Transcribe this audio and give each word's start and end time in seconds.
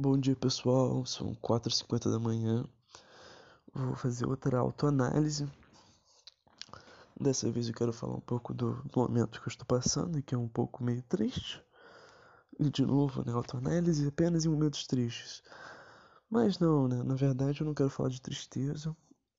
Bom 0.00 0.16
dia 0.16 0.36
pessoal, 0.36 1.04
são 1.04 1.34
4h50 1.34 2.08
da 2.08 2.20
manhã. 2.20 2.64
Vou 3.74 3.96
fazer 3.96 4.28
outra 4.28 4.56
autoanálise. 4.56 5.50
Dessa 7.20 7.50
vez 7.50 7.66
eu 7.66 7.74
quero 7.74 7.92
falar 7.92 8.14
um 8.14 8.20
pouco 8.20 8.54
do, 8.54 8.80
momento 8.94 9.40
que 9.40 9.48
eu 9.48 9.50
estou 9.50 9.66
passando, 9.66 10.22
que 10.22 10.36
é 10.36 10.38
um 10.38 10.46
pouco 10.46 10.84
meio 10.84 11.02
triste. 11.02 11.60
E 12.60 12.70
de 12.70 12.86
novo, 12.86 13.24
né, 13.26 13.32
autoanálise 13.32 14.06
apenas 14.06 14.44
em 14.44 14.48
momentos 14.48 14.86
tristes. 14.86 15.42
Mas 16.30 16.60
não, 16.60 16.86
né, 16.86 17.02
na 17.02 17.16
verdade 17.16 17.60
eu 17.60 17.66
não 17.66 17.74
quero 17.74 17.90
falar 17.90 18.10
de 18.10 18.22
tristeza. 18.22 18.96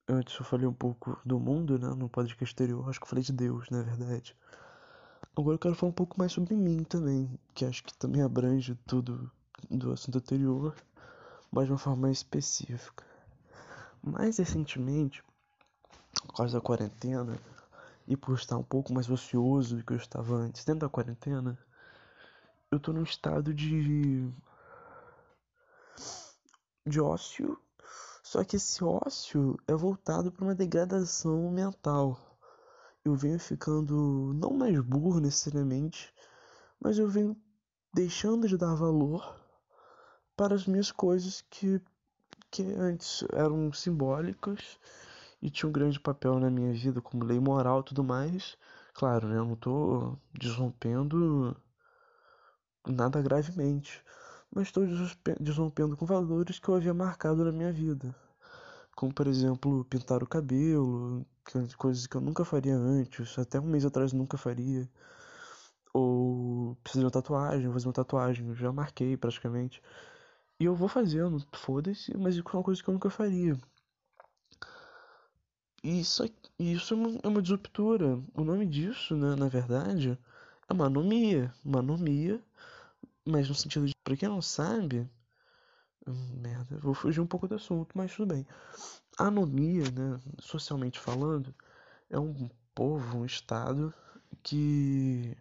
Antes 0.09 0.37
eu 0.37 0.45
falei 0.45 0.67
um 0.67 0.73
pouco 0.73 1.17
do 1.23 1.39
mundo, 1.39 1.79
né, 1.79 1.87
no 1.95 2.09
podcast 2.09 2.43
exterior, 2.43 2.89
acho 2.89 2.99
que 2.99 3.05
eu 3.05 3.09
falei 3.09 3.23
de 3.23 3.31
Deus, 3.31 3.69
na 3.69 3.81
verdade. 3.81 4.35
Agora 5.37 5.55
eu 5.55 5.59
quero 5.59 5.75
falar 5.75 5.91
um 5.91 5.95
pouco 5.95 6.19
mais 6.19 6.33
sobre 6.33 6.57
mim 6.57 6.83
também, 6.83 7.39
que 7.53 7.63
acho 7.63 7.81
que 7.81 7.97
também 7.97 8.21
abrange 8.21 8.75
tudo 8.85 9.31
do 9.69 9.91
assunto 9.91 10.17
anterior, 10.17 10.75
mas 11.51 11.65
de 11.65 11.71
uma 11.71 11.77
forma 11.77 12.11
específica. 12.11 13.05
Mais 14.01 14.37
recentemente, 14.37 15.23
por 16.27 16.35
causa 16.35 16.57
da 16.57 16.61
quarentena, 16.61 17.37
e 18.09 18.17
por 18.17 18.35
estar 18.35 18.57
um 18.57 18.63
pouco 18.63 18.91
mais 18.91 19.07
ocioso 19.07 19.77
do 19.77 19.83
que 19.83 19.93
eu 19.93 19.97
estava 19.97 20.33
antes, 20.35 20.65
dentro 20.65 20.81
da 20.81 20.89
quarentena, 20.89 21.57
eu 22.71 22.79
tô 22.79 22.91
num 22.91 23.03
estado 23.03 23.53
de. 23.53 24.27
de 26.87 26.99
ócio. 26.99 27.55
Só 28.23 28.43
que 28.43 28.55
esse 28.55 28.83
ócio 28.83 29.57
é 29.67 29.75
voltado 29.75 30.31
para 30.31 30.43
uma 30.43 30.55
degradação 30.55 31.51
mental. 31.51 32.19
Eu 33.05 33.15
venho 33.15 33.39
ficando 33.39 34.33
não 34.33 34.51
mais 34.51 34.79
burro 34.79 35.19
necessariamente, 35.19 36.11
mas 36.79 36.97
eu 36.97 37.07
venho 37.07 37.35
deixando 37.93 38.47
de 38.47 38.57
dar 38.57 38.73
valor 38.73 39.39
para 40.39 40.55
as 40.55 40.65
minhas 40.65 40.89
coisas 40.89 41.43
que, 41.49 41.81
que 42.49 42.63
antes 42.63 43.25
eram 43.33 43.73
simbólicas 43.73 44.79
e 45.41 45.49
tinham 45.49 45.69
um 45.69 45.73
grande 45.73 45.99
papel 45.99 46.39
na 46.39 46.49
minha 46.49 46.71
vida, 46.71 47.01
como 47.01 47.25
lei 47.25 47.37
moral 47.41 47.81
e 47.81 47.83
tudo 47.83 48.05
mais. 48.05 48.55
Claro, 48.93 49.27
né, 49.27 49.35
eu 49.35 49.43
não 49.43 49.55
estou 49.55 50.17
desrompendo 50.31 51.57
nada 52.87 53.21
gravemente, 53.21 54.01
mas 54.49 54.67
estou 54.67 54.85
desrompendo 55.41 55.97
com 55.97 56.05
valores 56.05 56.57
que 56.57 56.69
eu 56.69 56.75
havia 56.75 56.93
marcado 56.93 57.43
na 57.43 57.51
minha 57.51 57.73
vida. 57.73 58.15
Como, 58.95 59.13
por 59.13 59.27
exemplo, 59.27 59.83
pintar 59.89 60.23
o 60.23 60.27
cabelo, 60.27 61.25
coisas 61.77 62.07
que 62.07 62.15
eu 62.15 62.21
nunca 62.21 62.45
faria 62.45 62.77
antes, 62.77 63.37
até 63.37 63.59
um 63.59 63.65
mês 63.65 63.83
atrás 63.83 64.13
nunca 64.13 64.37
faria. 64.37 64.89
Ou 65.93 66.77
preciso 66.81 67.01
de 67.01 67.05
uma 67.07 67.11
tatuagem, 67.11 67.65
vou 67.65 67.73
fazer 67.73 67.87
uma 67.87 67.93
tatuagem, 67.93 68.47
eu 68.47 68.55
já 68.55 68.71
marquei 68.71 69.17
praticamente. 69.17 69.81
E 70.59 70.65
eu 70.65 70.75
vou 70.75 70.89
fazendo, 70.89 71.41
foda-se, 71.53 72.15
mas 72.17 72.37
é 72.37 72.41
uma 72.41 72.63
coisa 72.63 72.83
que 72.83 72.89
eu 72.89 72.93
nunca 72.93 73.09
faria. 73.09 73.57
E 75.81 76.01
isso, 76.01 76.23
isso 76.59 76.93
é 76.93 76.97
uma, 76.97 77.19
é 77.23 77.27
uma 77.29 77.41
disruptura. 77.41 78.21
O 78.33 78.43
nome 78.43 78.65
disso, 78.65 79.15
né, 79.15 79.35
na 79.35 79.47
verdade, 79.47 80.19
é 80.67 80.73
uma 80.73 80.87
anomia. 80.87 81.53
Uma 81.63 81.79
anomia, 81.79 82.43
mas 83.25 83.47
no 83.47 83.55
sentido 83.55 83.87
de. 83.87 83.93
Pra 84.03 84.17
quem 84.17 84.27
não 84.27 84.41
sabe. 84.41 85.09
Hum, 86.05 86.39
merda, 86.41 86.77
vou 86.79 86.93
fugir 86.93 87.21
um 87.21 87.27
pouco 87.27 87.47
do 87.47 87.55
assunto, 87.55 87.97
mas 87.97 88.13
tudo 88.13 88.33
bem. 88.33 88.45
A 89.17 89.27
anomia, 89.27 89.89
né, 89.91 90.19
socialmente 90.39 90.99
falando, 90.99 91.55
é 92.09 92.19
um 92.19 92.49
povo, 92.75 93.19
um 93.19 93.25
estado 93.25 93.93
que. 94.43 95.37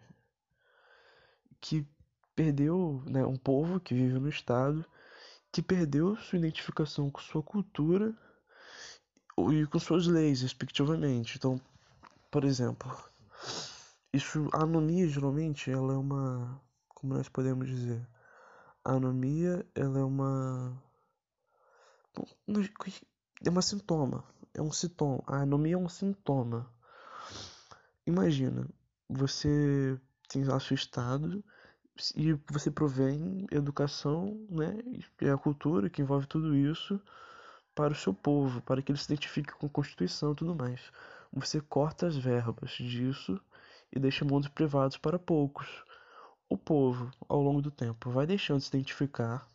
que 1.59 1.85
perdeu, 2.33 3.03
né, 3.05 3.25
um 3.25 3.35
povo 3.35 3.81
que 3.81 3.93
vive 3.93 4.17
no 4.17 4.29
estado 4.29 4.85
que 5.51 5.61
perdeu 5.61 6.15
sua 6.17 6.37
identificação 6.37 7.09
com 7.09 7.19
sua 7.21 7.41
cultura 7.41 8.15
e 9.51 9.65
com 9.67 9.79
suas 9.79 10.07
leis, 10.07 10.41
respectivamente. 10.41 11.37
Então, 11.37 11.59
por 12.29 12.43
exemplo, 12.43 12.95
isso, 14.13 14.49
a 14.53 14.63
anomia 14.63 15.07
geralmente 15.07 15.71
ela 15.71 15.93
é 15.93 15.97
uma, 15.97 16.61
como 16.89 17.13
nós 17.13 17.29
podemos 17.29 17.67
dizer, 17.67 18.07
a 18.83 18.93
anomia 18.93 19.65
ela 19.75 19.99
é 19.99 20.03
uma 20.03 20.81
é 23.45 23.49
uma 23.49 23.61
sintoma, 23.61 24.23
é 24.53 24.61
um 24.61 24.71
sintoma. 24.71 25.23
A 25.27 25.41
anomia 25.41 25.75
é 25.75 25.77
um 25.77 25.87
sintoma. 25.87 26.69
Imagina, 28.05 28.67
você 29.07 29.99
tem 30.27 30.43
lá 30.43 30.59
seu 30.59 30.75
estado 30.75 31.43
e 32.15 32.33
você 32.49 32.71
provém 32.71 33.45
educação, 33.51 34.45
né, 34.49 34.77
e 35.21 35.29
a 35.29 35.37
cultura 35.37 35.89
que 35.89 36.01
envolve 36.01 36.27
tudo 36.27 36.55
isso 36.55 36.99
para 37.75 37.93
o 37.93 37.95
seu 37.95 38.13
povo, 38.13 38.61
para 38.61 38.81
que 38.81 38.91
ele 38.91 38.99
se 38.99 39.05
identifique 39.05 39.53
com 39.53 39.67
a 39.67 39.69
Constituição 39.69 40.31
e 40.31 40.35
tudo 40.35 40.55
mais. 40.55 40.81
Você 41.31 41.61
corta 41.61 42.07
as 42.07 42.17
verbas 42.17 42.71
disso 42.71 43.39
e 43.91 43.99
deixa 43.99 44.25
mundos 44.25 44.49
privados 44.49 44.97
para 44.97 45.19
poucos. 45.19 45.67
O 46.49 46.57
povo, 46.57 47.11
ao 47.27 47.41
longo 47.41 47.61
do 47.61 47.71
tempo, 47.71 48.09
vai 48.09 48.25
deixando 48.25 48.59
de 48.59 48.65
se 48.65 48.75
identificar 48.75 49.47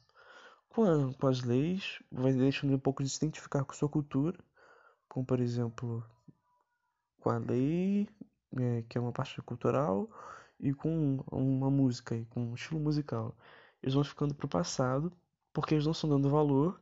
com, 0.69 0.85
a, 0.85 1.15
com 1.15 1.27
as 1.27 1.43
leis, 1.43 2.01
vai 2.11 2.33
deixando 2.33 2.75
um 2.75 2.79
pouco 2.79 3.03
de 3.03 3.09
se 3.09 3.19
identificar 3.19 3.65
com 3.65 3.73
sua 3.73 3.89
cultura, 3.89 4.39
como 5.09 5.27
por 5.27 5.41
exemplo 5.41 6.05
com 7.21 7.31
a 7.31 7.39
lei, 7.39 8.09
é, 8.57 8.83
que 8.89 8.99
é 8.99 9.01
uma 9.01 9.13
parte 9.13 9.41
cultural, 9.43 10.09
e 10.65 10.73
com 10.73 11.19
uma 11.31 11.71
música 11.71 12.17
e 12.17 12.25
com 12.25 12.41
um 12.41 12.55
estilo 12.55 12.81
musical. 12.81 13.37
Eles 13.83 13.95
vão 13.95 14.03
ficando 14.03 14.35
pro 14.35 14.49
passado 14.49 15.13
porque 15.53 15.75
eles 15.75 15.85
não 15.85 15.93
estão 15.93 16.09
dando 16.09 16.31
valor 16.31 16.81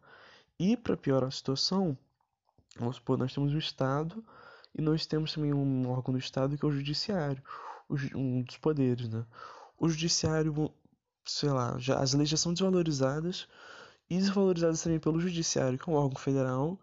e 0.58 0.76
para 0.76 0.96
piorar 0.96 1.28
a 1.28 1.32
situação, 1.32 1.98
vamos 2.78 2.96
supor, 2.96 3.18
nós 3.18 3.34
temos 3.34 3.52
o 3.52 3.58
Estado 3.58 4.24
e 4.72 4.80
nós 4.80 5.04
temos 5.04 5.32
também 5.34 5.52
um 5.52 5.90
órgão 5.90 6.12
do 6.12 6.18
Estado 6.18 6.56
que 6.56 6.64
é 6.64 6.68
o 6.68 6.72
Judiciário, 6.72 7.42
um 8.14 8.42
dos 8.42 8.56
poderes, 8.56 9.08
né? 9.08 9.26
O 9.76 9.88
Judiciário, 9.88 10.72
sei 11.24 11.50
lá, 11.50 11.76
já, 11.78 11.98
as 11.98 12.14
leis 12.14 12.28
já 12.28 12.36
são 12.36 12.52
desvalorizadas 12.52 13.48
e 14.08 14.16
desvalorizadas 14.16 14.80
também 14.82 15.00
pelo 15.00 15.20
Judiciário, 15.20 15.78
que 15.78 15.90
é 15.90 15.92
um 15.92 15.96
órgão 15.96 16.16
federal. 16.16 16.78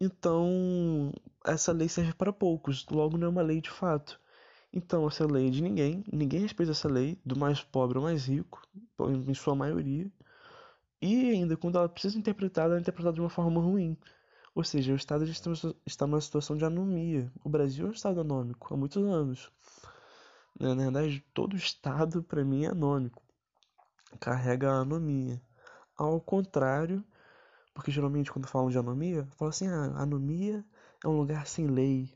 Então, 0.00 1.12
essa 1.46 1.72
lei 1.72 1.88
serve 1.88 2.12
para 2.14 2.32
poucos, 2.32 2.84
logo 2.90 3.16
não 3.16 3.28
é 3.28 3.30
uma 3.30 3.42
lei 3.42 3.60
de 3.60 3.70
fato. 3.70 4.20
Então, 4.76 5.06
essa 5.06 5.24
lei 5.24 5.46
é 5.46 5.50
de 5.50 5.62
ninguém, 5.62 6.04
ninguém 6.12 6.40
respeita 6.40 6.72
essa 6.72 6.88
lei, 6.88 7.16
do 7.24 7.38
mais 7.38 7.62
pobre 7.62 7.96
ao 7.96 8.02
mais 8.02 8.26
rico, 8.26 8.60
em 9.24 9.32
sua 9.32 9.54
maioria. 9.54 10.10
E 11.00 11.30
ainda, 11.30 11.56
quando 11.56 11.78
ela 11.78 11.88
precisa 11.88 12.14
ser 12.14 12.18
interpretada, 12.18 12.70
ela 12.70 12.78
é 12.78 12.80
interpretada 12.80 13.14
de 13.14 13.20
uma 13.20 13.30
forma 13.30 13.60
ruim. 13.60 13.96
Ou 14.52 14.64
seja, 14.64 14.92
o 14.92 14.96
Estado 14.96 15.24
está 15.86 16.06
numa 16.08 16.20
situação 16.20 16.56
de 16.56 16.64
anomia. 16.64 17.30
O 17.44 17.48
Brasil 17.48 17.86
é 17.86 17.90
um 17.90 17.92
Estado 17.92 18.20
anômico 18.20 18.74
há 18.74 18.76
muitos 18.76 19.00
anos. 19.04 19.52
Na 20.58 20.74
verdade, 20.74 21.24
todo 21.32 21.54
Estado, 21.56 22.20
para 22.24 22.44
mim, 22.44 22.64
é 22.64 22.68
anômico. 22.68 23.22
Carrega 24.18 24.72
a 24.72 24.80
anomia. 24.80 25.40
Ao 25.96 26.20
contrário, 26.20 27.04
porque 27.72 27.92
geralmente 27.92 28.32
quando 28.32 28.48
falam 28.48 28.70
de 28.70 28.78
anomia, 28.78 29.24
falam 29.36 29.50
assim: 29.50 29.68
ah, 29.68 29.92
anomia 29.96 30.64
é 31.04 31.08
um 31.08 31.16
lugar 31.16 31.46
sem 31.46 31.68
lei, 31.68 32.12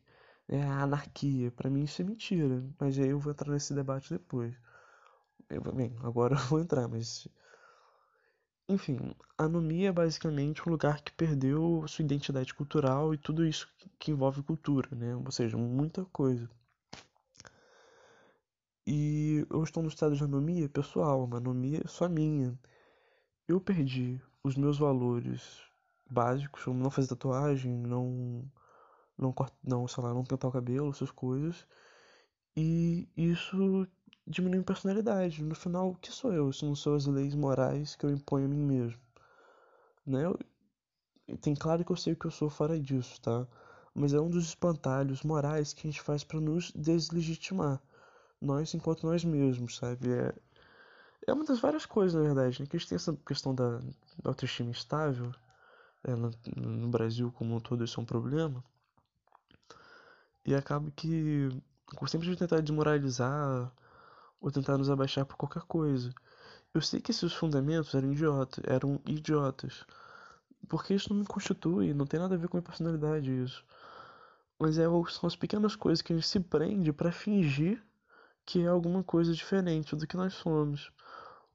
é 0.49 0.63
a 0.63 0.83
anarquia. 0.83 1.51
Para 1.53 1.71
mim 1.71 1.85
isso 1.85 2.03
é 2.03 2.05
mentira, 2.05 2.65
mas 2.79 2.99
aí 2.99 3.09
eu 3.09 3.19
vou 3.19 3.33
entrar 3.33 3.53
nesse 3.53 3.75
debate 3.75 4.13
depois. 4.13 4.55
Eu, 5.49 5.61
bem, 5.73 5.95
agora 6.03 6.35
eu 6.37 6.47
vou 6.47 6.61
entrar, 6.61 6.89
mas 6.89 7.29
enfim, 8.69 9.15
a 9.39 9.45
anomia 9.45 9.89
é 9.89 9.93
basicamente 9.93 10.67
um 10.69 10.73
lugar 10.73 11.01
que 11.01 11.13
perdeu 11.13 11.85
sua 11.89 12.05
identidade 12.05 12.53
cultural 12.53 13.15
e 13.15 13.19
tudo 13.19 13.47
isso 13.47 13.67
que 13.99 14.11
envolve 14.11 14.43
cultura, 14.43 14.89
né? 14.95 15.17
Ou 15.17 15.31
seja, 15.33 15.57
muita 15.57 16.05
coisa. 16.07 16.49
E 18.87 19.47
eu 19.51 19.63
estou 19.63 19.83
no 19.83 19.89
estado 19.89 20.17
de 20.17 20.25
anomia 20.25 20.69
pessoal, 20.69 21.25
uma 21.25 21.39
anomia 21.39 21.83
só 21.87 22.09
minha. 22.09 22.59
Eu 23.47 23.61
perdi 23.61 24.21
os 24.45 24.55
meus 24.55 24.79
valores 24.79 25.63
básicos, 26.11 26.65
como 26.65 26.83
não 26.83 26.91
fazer 26.91 27.09
tatuagem, 27.09 27.73
não 27.73 28.45
não, 29.19 29.35
não, 29.65 29.89
sei 29.89 30.03
lá, 30.03 30.15
não 30.15 30.25
pintar 30.25 30.49
o 30.49 30.53
cabelo, 30.53 30.91
essas 30.91 31.11
coisas. 31.11 31.67
E 32.57 33.09
isso 33.17 33.87
diminui 34.27 34.63
personalidade. 34.63 35.43
No 35.43 35.55
final, 35.55 35.91
o 35.91 35.95
que 35.97 36.13
sou 36.13 36.33
eu 36.33 36.53
se 36.53 36.65
não 36.65 36.75
sou 36.75 36.95
as 36.95 37.07
leis 37.07 37.35
morais 37.35 37.97
que 37.97 38.05
eu 38.07 38.11
imponho 38.11 38.47
a 38.47 38.49
mim 38.49 38.65
mesmo? 38.65 39.01
Né? 40.07 40.23
Tem 41.41 41.55
claro 41.55 41.85
que 41.85 41.93
eu 41.93 41.97
sei 41.97 42.13
o 42.15 42.17
que 42.17 42.27
eu 42.27 42.31
sou 42.31 42.49
fora 42.49 42.79
disso, 42.81 43.21
tá? 43.21 43.47
Mas 43.95 44.15
é 44.15 44.21
um 44.21 44.31
dos 44.31 44.45
espantalhos 44.47 45.23
morais 45.23 45.73
que 45.73 45.87
a 45.87 45.91
gente 45.91 46.01
faz 46.01 46.25
para 46.25 46.41
nos 46.41 46.73
deslegitimar. 46.73 47.83
Nós 48.41 48.73
enquanto 48.75 49.07
nós 49.07 49.25
mesmos, 49.25 49.77
sabe? 49.77 50.11
É, 50.11 50.35
é 51.27 51.33
uma 51.33 51.45
das 51.45 51.61
várias 51.61 51.85
coisas, 51.85 52.15
na 52.15 52.27
verdade, 52.27 52.61
né? 52.61 52.67
Que 52.67 52.77
a 52.77 52.79
gente 52.79 52.89
tem 52.89 52.97
essa 52.97 53.13
questão 53.27 53.55
da, 53.55 53.79
da 53.79 54.31
autoestima 54.31 54.71
instável. 54.71 55.35
É, 56.05 56.15
no, 56.15 56.31
no 56.57 56.89
Brasil, 56.89 57.33
como 57.33 57.57
um 57.57 57.61
todo, 57.61 57.85
isso 57.85 58.01
é 58.01 58.03
um 58.03 58.07
problema. 58.07 58.65
E 60.45 60.55
acaba 60.55 60.91
que 60.93 61.49
sempre 62.07 62.29
de 62.29 62.37
tentar 62.37 62.61
desmoralizar 62.61 63.73
ou 64.41 64.51
tentar 64.51 64.79
nos 64.79 64.91
abaixar 64.91 65.25
por 65.25 65.37
qualquer 65.37 65.63
coisa. 65.63 66.13
Eu 66.75 66.81
sei 66.81 67.01
que 67.01 67.11
esses 67.11 67.33
fundamentos 67.33 67.95
eram 67.95 68.13
idiotas, 68.13 68.65
eram 68.67 69.01
idiotas. 69.07 69.85
Porque 70.69 70.95
isso 70.95 71.13
não 71.13 71.21
me 71.21 71.27
constitui, 71.27 71.95
não 71.95 72.07
tem 72.07 72.21
nada 72.21 72.35
a 72.35 72.39
ver 72.39 72.49
com 72.49 72.57
a 72.57 72.61
minha 72.61 72.67
personalidade 72.67 73.31
isso. 73.31 73.65
Mas 74.59 74.79
é, 74.79 74.85
são 75.11 75.27
as 75.27 75.37
pequenas 75.37 75.77
coisas 75.77 76.03
que 76.03 76.13
a 76.13 76.17
gente 76.17 76.27
se 76.27 76.41
prende 76.41 76.93
para 76.93 77.13
fingir 77.13 77.83
que 78.45 78.63
é 78.63 78.67
alguma 78.67 79.05
coisa 79.05 79.35
diferente 79.35 79.95
do 79.95 80.07
que 80.07 80.17
nós 80.17 80.33
somos. 80.35 80.91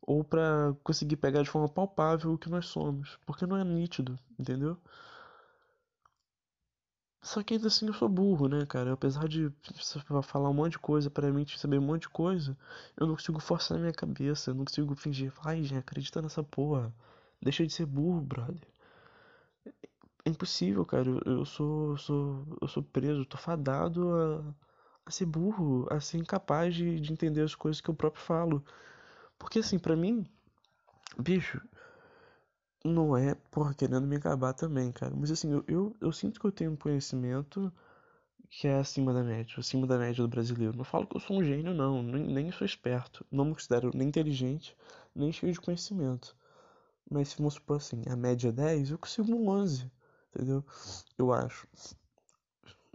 Ou 0.01 0.23
para 0.23 0.75
conseguir 0.83 1.15
pegar 1.15 1.41
de 1.41 1.49
forma 1.49 1.67
palpável 1.67 2.33
o 2.33 2.37
que 2.37 2.49
nós 2.49 2.67
somos. 2.67 3.17
Porque 3.25 3.47
não 3.47 3.57
é 3.57 3.63
nítido, 3.63 4.17
entendeu? 4.39 4.77
Só 7.23 7.41
que 7.41 7.53
ainda 7.55 7.67
assim 7.67 7.87
eu 7.87 7.93
sou 7.93 8.09
burro, 8.09 8.47
né, 8.47 8.65
cara? 8.67 8.93
Apesar 8.93 9.27
de 9.27 9.51
falar 10.23 10.49
um 10.49 10.53
monte 10.53 10.73
de 10.73 10.79
coisa 10.79 11.09
para 11.09 11.31
mim, 11.31 11.43
de 11.43 11.57
saber 11.57 11.79
um 11.79 11.81
monte 11.81 12.03
de 12.03 12.09
coisa, 12.09 12.55
eu 12.97 13.07
não 13.07 13.15
consigo 13.15 13.39
forçar 13.39 13.77
a 13.77 13.81
minha 13.81 13.93
cabeça, 13.93 14.51
eu 14.51 14.55
não 14.55 14.65
consigo 14.65 14.93
fingir. 14.95 15.33
Ai, 15.43 15.63
gente, 15.63 15.79
acredita 15.79 16.21
nessa 16.21 16.43
porra. 16.43 16.93
Deixa 17.41 17.65
de 17.65 17.73
ser 17.73 17.85
burro, 17.85 18.21
brother. 18.21 18.67
É 20.25 20.29
impossível, 20.29 20.85
cara. 20.85 21.09
Eu, 21.09 21.21
eu 21.25 21.45
sou, 21.45 21.91
eu 21.91 21.97
sou, 21.97 22.45
eu 22.61 22.67
sou 22.67 22.83
preso, 22.83 23.25
tô 23.25 23.37
fadado 23.37 24.13
a, 24.13 24.53
a 25.05 25.11
ser 25.11 25.25
burro, 25.25 25.87
a 25.89 25.99
ser 25.99 26.17
incapaz 26.17 26.75
de, 26.75 26.99
de 26.99 27.11
entender 27.13 27.41
as 27.41 27.55
coisas 27.55 27.81
que 27.81 27.89
eu 27.89 27.93
próprio 27.95 28.23
falo. 28.23 28.63
Porque 29.39 29.59
assim, 29.59 29.79
para 29.79 29.95
mim, 29.95 30.25
bicho, 31.19 31.61
não 32.83 33.15
é, 33.15 33.35
porra, 33.49 33.73
querendo 33.73 34.05
me 34.05 34.17
acabar 34.17 34.53
também, 34.53 34.91
cara. 34.91 35.13
Mas 35.15 35.31
assim, 35.31 35.51
eu, 35.51 35.63
eu, 35.67 35.95
eu, 36.01 36.11
sinto 36.11 36.39
que 36.39 36.45
eu 36.45 36.51
tenho 36.51 36.71
um 36.71 36.75
conhecimento 36.75 37.71
que 38.49 38.67
é 38.67 38.75
acima 38.75 39.13
da 39.13 39.23
média, 39.23 39.55
acima 39.57 39.87
da 39.87 39.97
média 39.97 40.23
do 40.23 40.27
brasileiro. 40.27 40.77
Não 40.77 40.83
falo 40.83 41.07
que 41.07 41.15
eu 41.15 41.21
sou 41.21 41.37
um 41.39 41.43
gênio, 41.43 41.73
não, 41.73 42.03
nem, 42.03 42.23
nem 42.27 42.51
sou 42.51 42.65
esperto. 42.65 43.25
Não 43.31 43.45
me 43.45 43.53
considero 43.53 43.91
nem 43.93 44.07
inteligente, 44.07 44.75
nem 45.15 45.31
cheio 45.31 45.53
de 45.53 45.61
conhecimento. 45.61 46.35
Mas 47.09 47.29
se 47.29 47.37
vamos 47.37 47.55
supor 47.55 47.77
assim, 47.77 48.03
a 48.07 48.15
média 48.15 48.49
é 48.49 48.51
10, 48.51 48.91
eu 48.91 48.97
consigo 48.97 49.33
um 49.33 49.47
11, 49.49 49.91
entendeu? 50.35 50.63
Eu 51.17 51.33
acho. 51.33 51.67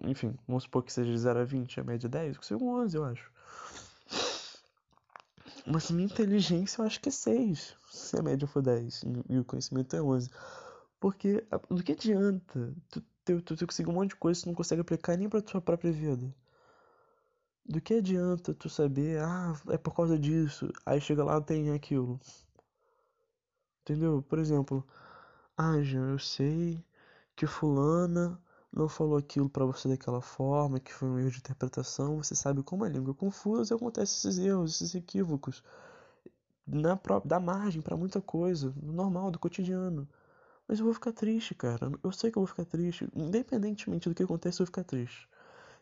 Enfim, 0.02 0.36
vamos 0.46 0.64
supor 0.64 0.84
que 0.84 0.92
seja 0.92 1.10
de 1.10 1.18
0 1.18 1.40
a 1.40 1.44
20, 1.44 1.80
a 1.80 1.84
média 1.84 2.06
é 2.06 2.10
10, 2.10 2.34
eu 2.34 2.40
consigo 2.40 2.64
um 2.64 2.82
11, 2.82 2.96
eu 2.96 3.04
acho. 3.04 3.32
Mas 5.70 5.90
minha 5.90 6.06
inteligência 6.06 6.80
eu 6.80 6.86
acho 6.86 6.98
que 7.00 7.10
é 7.10 7.12
6, 7.12 7.76
se 7.90 8.18
a 8.18 8.22
média 8.22 8.48
for 8.48 8.62
10 8.62 9.02
e 9.28 9.38
o 9.38 9.44
conhecimento 9.44 9.94
é 9.94 10.00
11. 10.00 10.30
Porque 10.98 11.44
do 11.68 11.82
que 11.82 11.92
adianta 11.92 12.74
tu, 12.88 13.02
tu, 13.24 13.42
tu, 13.42 13.56
tu 13.56 13.66
conseguir 13.66 13.90
um 13.90 13.92
monte 13.92 14.10
de 14.10 14.16
coisa 14.16 14.40
que 14.40 14.44
tu 14.44 14.48
não 14.48 14.54
consegue 14.54 14.80
aplicar 14.80 15.16
nem 15.16 15.28
pra 15.28 15.42
tua 15.42 15.60
própria 15.60 15.92
vida? 15.92 16.34
Do 17.66 17.80
que 17.82 17.94
adianta 17.94 18.54
tu 18.54 18.68
saber, 18.70 19.20
ah, 19.20 19.54
é 19.68 19.76
por 19.76 19.94
causa 19.94 20.18
disso, 20.18 20.72
aí 20.86 21.00
chega 21.02 21.22
lá 21.22 21.38
tem 21.40 21.70
aquilo. 21.72 22.18
Entendeu? 23.82 24.22
Por 24.22 24.38
exemplo, 24.38 24.86
ah, 25.56 25.80
Jean, 25.82 26.12
eu 26.12 26.18
sei 26.18 26.82
que 27.36 27.46
fulana 27.46 28.40
não 28.72 28.88
falou 28.88 29.16
aquilo 29.16 29.48
para 29.48 29.64
você 29.64 29.88
daquela 29.88 30.20
forma, 30.20 30.78
que 30.78 30.92
foi 30.92 31.08
um 31.08 31.18
erro 31.18 31.30
de 31.30 31.38
interpretação, 31.38 32.22
você 32.22 32.34
sabe 32.34 32.62
como 32.62 32.84
a 32.84 32.88
língua 32.88 33.12
é 33.12 33.14
confusa 33.14 33.74
acontece 33.74 34.28
esses 34.28 34.38
erros, 34.38 34.76
esses 34.76 34.94
equívocos. 34.94 35.62
Na 36.66 36.96
própria, 36.96 37.30
dá 37.30 37.40
margem 37.40 37.80
para 37.80 37.96
muita 37.96 38.20
coisa, 38.20 38.74
no 38.82 38.92
normal, 38.92 39.30
do 39.30 39.38
cotidiano. 39.38 40.06
Mas 40.66 40.78
eu 40.78 40.84
vou 40.84 40.92
ficar 40.92 41.12
triste, 41.12 41.54
cara. 41.54 41.90
Eu 42.02 42.12
sei 42.12 42.30
que 42.30 42.36
eu 42.36 42.42
vou 42.42 42.46
ficar 42.46 42.66
triste. 42.66 43.08
Independentemente 43.16 44.06
do 44.06 44.14
que 44.14 44.22
aconteça, 44.22 44.56
eu 44.56 44.66
vou 44.66 44.66
ficar 44.66 44.84
triste. 44.84 45.26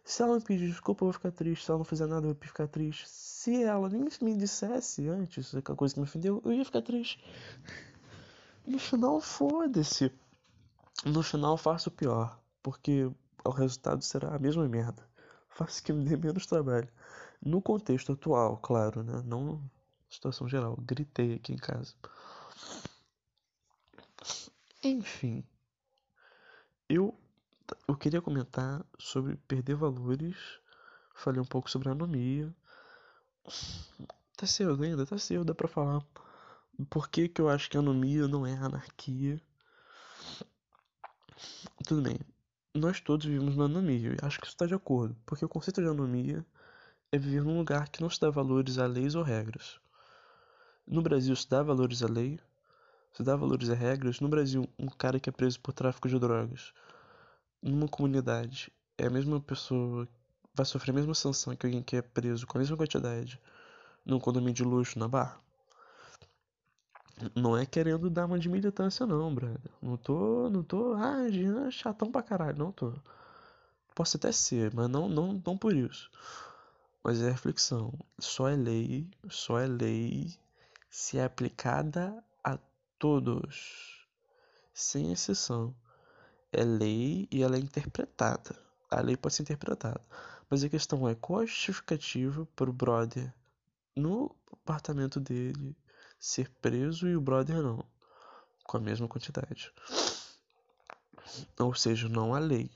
Se 0.04 0.22
ela 0.22 0.36
me 0.36 0.40
pedir 0.40 0.68
desculpa, 0.68 1.02
eu 1.02 1.06
vou 1.06 1.12
ficar 1.12 1.32
triste. 1.32 1.64
Se 1.64 1.70
ela 1.72 1.78
não 1.78 1.84
fizer 1.84 2.06
nada, 2.06 2.28
eu 2.28 2.34
vou 2.34 2.40
ficar 2.40 2.68
triste. 2.68 3.08
Se 3.08 3.64
ela 3.64 3.88
nem 3.88 4.08
me 4.22 4.36
dissesse 4.36 5.08
antes 5.08 5.52
aquela 5.56 5.76
coisa 5.76 5.92
que 5.92 5.98
me 5.98 6.04
ofendeu, 6.04 6.40
eu 6.44 6.52
ia 6.52 6.64
ficar 6.64 6.82
triste. 6.82 7.18
No 8.64 8.78
final, 8.78 9.20
foda-se. 9.20 10.12
No 11.04 11.20
final, 11.24 11.56
faço 11.56 11.88
o 11.88 11.92
pior 11.92 12.38
porque 12.66 13.08
o 13.44 13.50
resultado 13.50 14.02
será 14.02 14.34
a 14.34 14.40
mesma 14.40 14.68
merda. 14.68 15.08
Faça 15.48 15.80
que 15.80 15.92
me 15.92 16.04
dê 16.04 16.16
menos 16.16 16.46
trabalho. 16.46 16.88
No 17.40 17.62
contexto 17.62 18.10
atual, 18.10 18.56
claro, 18.56 19.04
né? 19.04 19.22
Não 19.24 19.62
situação 20.10 20.48
geral. 20.48 20.76
Gritei 20.80 21.34
aqui 21.34 21.52
em 21.52 21.56
casa. 21.56 21.94
Enfim, 24.82 25.44
eu 26.88 27.16
eu 27.86 27.96
queria 27.96 28.20
comentar 28.20 28.84
sobre 28.98 29.36
perder 29.46 29.76
valores. 29.76 30.36
Falei 31.14 31.40
um 31.40 31.46
pouco 31.46 31.70
sobre 31.70 31.88
anomia. 31.88 32.52
Tá 34.36 34.44
cedo 34.44 34.82
ainda, 34.82 35.06
tá 35.06 35.16
cedo, 35.16 35.44
dá 35.44 35.54
pra 35.54 35.68
falar. 35.68 36.04
Por 36.90 37.08
que, 37.08 37.28
que 37.28 37.40
eu 37.40 37.48
acho 37.48 37.70
que 37.70 37.78
anomia 37.78 38.26
não 38.26 38.44
é 38.44 38.54
anarquia? 38.54 39.40
Tudo 41.86 42.02
bem, 42.02 42.18
nós 42.76 43.00
todos 43.00 43.26
vivemos 43.26 43.56
na 43.56 43.64
anomia, 43.64 44.14
e 44.14 44.24
acho 44.24 44.38
que 44.38 44.46
isso 44.46 44.54
está 44.54 44.66
de 44.66 44.74
acordo, 44.74 45.16
porque 45.24 45.44
o 45.44 45.48
conceito 45.48 45.80
de 45.80 45.88
anomia 45.88 46.44
é 47.10 47.18
viver 47.18 47.42
num 47.42 47.58
lugar 47.58 47.88
que 47.88 48.00
não 48.00 48.10
se 48.10 48.20
dá 48.20 48.30
valores 48.30 48.78
a 48.78 48.86
leis 48.86 49.14
ou 49.14 49.22
regras. 49.22 49.78
No 50.86 51.02
Brasil 51.02 51.34
se 51.34 51.48
dá 51.48 51.62
valores 51.62 52.02
à 52.02 52.06
lei, 52.06 52.38
se 53.12 53.22
dá 53.22 53.34
valores 53.34 53.70
a 53.70 53.74
regras. 53.74 54.20
No 54.20 54.28
Brasil, 54.28 54.68
um 54.78 54.88
cara 54.88 55.18
que 55.18 55.28
é 55.28 55.32
preso 55.32 55.58
por 55.60 55.72
tráfico 55.72 56.08
de 56.08 56.18
drogas 56.18 56.72
numa 57.62 57.88
comunidade 57.88 58.70
é 58.98 59.06
a 59.06 59.10
mesma 59.10 59.40
pessoa, 59.40 60.06
vai 60.54 60.64
sofrer 60.64 60.92
a 60.92 60.94
mesma 60.94 61.14
sanção 61.14 61.56
que 61.56 61.66
alguém 61.66 61.82
que 61.82 61.96
é 61.96 62.02
preso 62.02 62.46
com 62.46 62.58
a 62.58 62.60
mesma 62.60 62.76
quantidade 62.76 63.40
num 64.04 64.20
condomínio 64.20 64.54
de 64.54 64.62
luxo 64.62 64.98
na 64.98 65.08
Barra. 65.08 65.40
Não 67.34 67.56
é 67.56 67.64
querendo 67.64 68.10
dar 68.10 68.26
uma 68.26 68.38
de 68.38 68.48
militância, 68.48 69.06
não, 69.06 69.34
brother. 69.34 69.70
Não 69.80 69.96
tô, 69.96 70.50
não 70.50 70.62
tô, 70.62 70.94
ah, 70.94 71.28
Jean 71.30 71.66
é 71.66 71.70
chatão 71.70 72.10
pra 72.10 72.22
caralho. 72.22 72.58
Não 72.58 72.70
tô. 72.72 72.92
Posso 73.94 74.18
até 74.18 74.30
ser, 74.32 74.74
mas 74.74 74.88
não, 74.90 75.08
não, 75.08 75.42
não 75.44 75.56
por 75.56 75.74
isso. 75.74 76.10
Mas 77.02 77.22
é 77.22 77.30
reflexão. 77.30 77.94
Só 78.18 78.48
é 78.48 78.56
lei, 78.56 79.08
só 79.30 79.58
é 79.58 79.66
lei 79.66 80.36
se 80.90 81.18
é 81.18 81.24
aplicada 81.24 82.22
a 82.44 82.58
todos, 82.98 84.06
sem 84.74 85.12
exceção. 85.12 85.74
É 86.52 86.64
lei 86.64 87.28
e 87.30 87.42
ela 87.42 87.56
é 87.56 87.60
interpretada. 87.60 88.56
A 88.90 89.00
lei 89.00 89.16
pode 89.16 89.34
ser 89.34 89.42
interpretada. 89.42 90.00
Mas 90.50 90.62
a 90.62 90.68
questão 90.68 91.08
é 91.08 91.14
qual 91.14 91.40
a 91.40 91.46
justificativa 91.46 92.46
pro 92.54 92.72
brother 92.72 93.32
no 93.96 94.34
apartamento 94.52 95.18
dele 95.18 95.76
ser 96.18 96.50
preso 96.60 97.08
e 97.08 97.16
o 97.16 97.20
brother 97.20 97.62
não, 97.62 97.84
com 98.64 98.76
a 98.76 98.80
mesma 98.80 99.08
quantidade. 99.08 99.72
Ou 101.58 101.74
seja, 101.74 102.08
não 102.08 102.34
há 102.34 102.38
lei. 102.38 102.70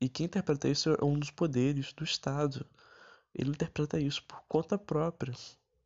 E 0.00 0.08
quem 0.08 0.26
interpreta 0.26 0.68
isso 0.68 0.90
é 0.90 1.04
um 1.04 1.18
dos 1.18 1.30
poderes 1.30 1.92
do 1.92 2.04
Estado. 2.04 2.66
Ele 3.34 3.50
interpreta 3.50 4.00
isso 4.00 4.22
por 4.24 4.42
conta 4.48 4.76
própria. 4.76 5.34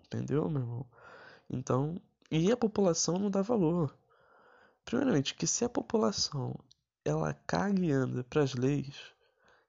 Entendeu, 0.04 0.48
meu 0.48 0.62
irmão? 0.62 0.86
Então, 1.50 2.00
e 2.30 2.50
a 2.50 2.56
população 2.56 3.18
não 3.18 3.30
dá 3.30 3.42
valor. 3.42 3.96
Primeiramente, 4.84 5.34
que 5.34 5.46
se 5.46 5.64
a 5.64 5.68
população 5.68 6.58
ela 7.04 7.34
caga 7.46 7.84
e 7.84 7.92
anda 7.92 8.24
para 8.24 8.42
as 8.42 8.54
leis, 8.54 8.96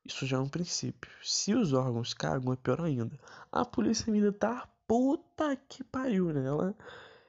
isso 0.06 0.26
já 0.26 0.38
é 0.38 0.40
um 0.40 0.48
princípio. 0.48 1.12
Se 1.22 1.54
os 1.54 1.74
órgãos 1.74 2.14
cagam, 2.14 2.54
é 2.54 2.56
pior 2.56 2.82
ainda. 2.82 3.20
A 3.52 3.66
polícia 3.66 4.12
militar, 4.12 4.70
puta 4.88 5.56
que 5.56 5.84
pariu, 5.84 6.32
né? 6.32 6.48
Ela 6.48 6.76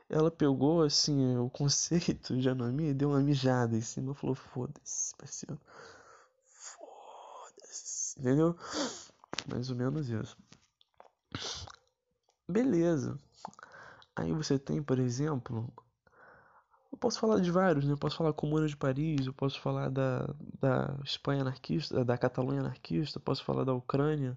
ela 0.08 0.30
pegou 0.30 0.82
assim 0.82 1.36
o 1.36 1.50
conceito 1.50 2.36
de 2.36 2.48
anomia 2.48 2.90
e 2.90 2.94
deu 2.94 3.10
uma 3.10 3.20
mijada 3.20 3.76
em 3.76 3.80
cima 3.80 4.14
falou: 4.14 4.34
Foda-se, 4.34 5.14
parceiro. 5.16 5.60
Foda-se. 6.46 8.18
Entendeu? 8.18 8.56
Mais 9.48 9.70
ou 9.70 9.76
menos 9.76 10.08
isso. 10.08 10.36
Beleza. 12.48 13.18
Aí 14.16 14.32
você 14.32 14.58
tem, 14.58 14.82
por 14.82 14.98
exemplo. 14.98 15.72
Eu 16.90 16.98
posso 16.98 17.20
falar 17.20 17.40
de 17.40 17.50
vários, 17.50 17.84
né? 17.84 17.92
Eu 17.92 17.98
posso 17.98 18.16
falar 18.16 18.32
Comuna 18.32 18.66
de 18.66 18.76
Paris, 18.76 19.26
eu 19.26 19.32
posso 19.32 19.60
falar 19.60 19.90
da, 19.90 20.26
da 20.58 20.98
Espanha 21.04 21.42
anarquista, 21.42 22.04
da 22.04 22.16
Catalunha 22.18 22.60
anarquista, 22.60 23.20
posso 23.20 23.44
falar 23.44 23.64
da 23.64 23.74
Ucrânia. 23.74 24.36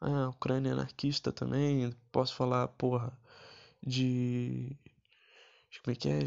Ah, 0.00 0.28
Ucrânia 0.28 0.72
anarquista 0.72 1.32
também. 1.32 1.92
Posso 2.12 2.34
falar, 2.36 2.68
porra, 2.68 3.12
de 3.82 4.76
como 5.82 5.92
é 5.92 5.94
que 5.94 6.08
é? 6.08 6.20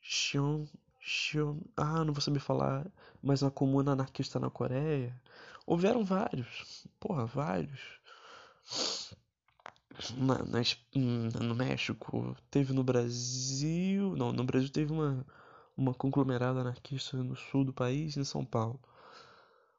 Xion, 0.00 0.66
Xion, 1.00 1.58
ah, 1.76 2.04
não 2.04 2.12
vou 2.12 2.20
saber 2.20 2.40
falar, 2.40 2.86
mas 3.22 3.42
uma 3.42 3.50
comuna 3.50 3.92
anarquista 3.92 4.38
na 4.38 4.50
Coreia. 4.50 5.14
Houveram 5.66 6.04
vários, 6.04 6.86
porra, 7.00 7.26
vários. 7.26 7.80
Na, 10.16 10.38
no 11.40 11.54
México, 11.54 12.36
teve 12.50 12.72
no 12.72 12.82
Brasil, 12.82 14.16
não, 14.16 14.32
no 14.32 14.44
Brasil 14.44 14.68
teve 14.68 14.92
uma, 14.92 15.24
uma 15.76 15.94
conglomerada 15.94 16.60
anarquista 16.60 17.16
no 17.16 17.36
sul 17.36 17.64
do 17.64 17.72
país, 17.72 18.16
em 18.16 18.24
São 18.24 18.44
Paulo. 18.44 18.80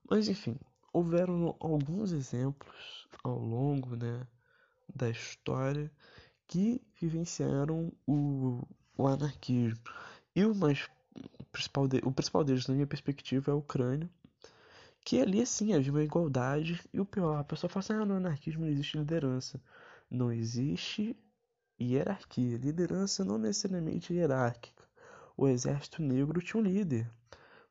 Mas 0.09 0.27
enfim, 0.27 0.57
houveram 0.93 1.55
alguns 1.59 2.11
exemplos 2.11 3.07
ao 3.23 3.37
longo 3.37 3.95
né, 3.95 4.25
da 4.95 5.09
história 5.09 5.91
que 6.47 6.81
vivenciaram 7.01 7.91
o, 8.07 8.61
o 8.97 9.07
anarquismo. 9.07 9.79
E 10.35 10.45
o 10.45 10.53
mais 10.53 10.87
principal 11.51 11.87
de, 11.87 12.01
o 12.03 12.11
principal 12.11 12.43
deles, 12.43 12.67
na 12.67 12.73
minha 12.73 12.87
perspectiva, 12.87 13.51
é 13.51 13.53
a 13.53 13.57
Ucrânia, 13.57 14.09
que 15.03 15.21
ali 15.21 15.41
assim 15.41 15.73
havia 15.73 15.91
uma 15.91 16.03
igualdade. 16.03 16.81
E 16.93 16.99
o 16.99 17.05
pior, 17.05 17.39
a 17.39 17.43
pessoa 17.43 17.69
fala 17.69 17.81
assim: 17.81 17.93
ah, 17.93 18.05
no 18.05 18.15
anarquismo 18.15 18.61
não 18.65 18.71
existe 18.71 18.97
liderança. 18.97 19.61
Não 20.09 20.31
existe 20.31 21.15
hierarquia. 21.79 22.57
Liderança 22.57 23.23
não 23.23 23.37
necessariamente 23.37 24.13
hierárquica. 24.13 24.83
O 25.37 25.47
exército 25.47 26.01
negro 26.01 26.41
tinha 26.41 26.61
um 26.61 26.65
líder. 26.65 27.09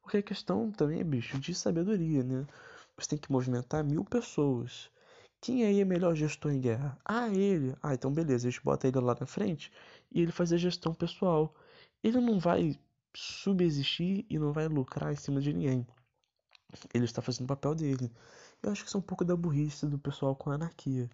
Porque 0.03 0.19
a 0.19 0.23
questão 0.23 0.71
também 0.71 1.01
é, 1.01 1.05
bicho, 1.05 1.39
de 1.39 1.55
sabedoria, 1.55 2.23
né? 2.23 2.47
Você 2.97 3.11
tem 3.11 3.19
que 3.19 3.33
movimentar 3.33 3.83
mil 3.83 4.05
pessoas. 4.05 4.91
Quem 5.41 5.65
aí 5.65 5.81
é 5.81 5.85
melhor 5.85 6.15
gestor 6.15 6.53
em 6.53 6.61
guerra? 6.61 6.97
Ah, 7.05 7.29
ele. 7.29 7.75
Ah, 7.83 7.95
então 7.95 8.13
beleza, 8.13 8.47
a 8.47 8.51
gente 8.51 8.63
bota 8.63 8.87
ele 8.87 8.99
lá 9.01 9.17
na 9.19 9.27
frente 9.27 9.73
e 10.15 10.23
ele 10.23 10.33
faz 10.33 10.53
a 10.53 10.57
gestão 10.57 10.95
pessoal. 10.95 11.55
Ele 12.03 12.21
não 12.21 12.39
vai 12.39 12.79
subsistir 13.15 14.25
e 14.31 14.39
não 14.39 14.53
vai 14.53 14.69
lucrar 14.69 15.13
em 15.13 15.17
cima 15.17 15.41
de 15.41 15.53
ninguém. 15.53 15.87
Ele 16.93 17.05
está 17.05 17.21
fazendo 17.21 17.45
o 17.45 17.49
papel 17.49 17.75
dele. 17.75 18.11
Eu 18.63 18.73
acho 18.73 18.83
que 18.83 18.89
isso 18.89 18.97
é 18.97 19.01
um 19.01 19.03
pouco 19.03 19.25
da 19.25 19.37
burrice 19.37 19.87
do 19.87 19.99
pessoal 19.99 20.35
com 20.35 20.51
a 20.51 20.55
anarquia. 20.55 21.11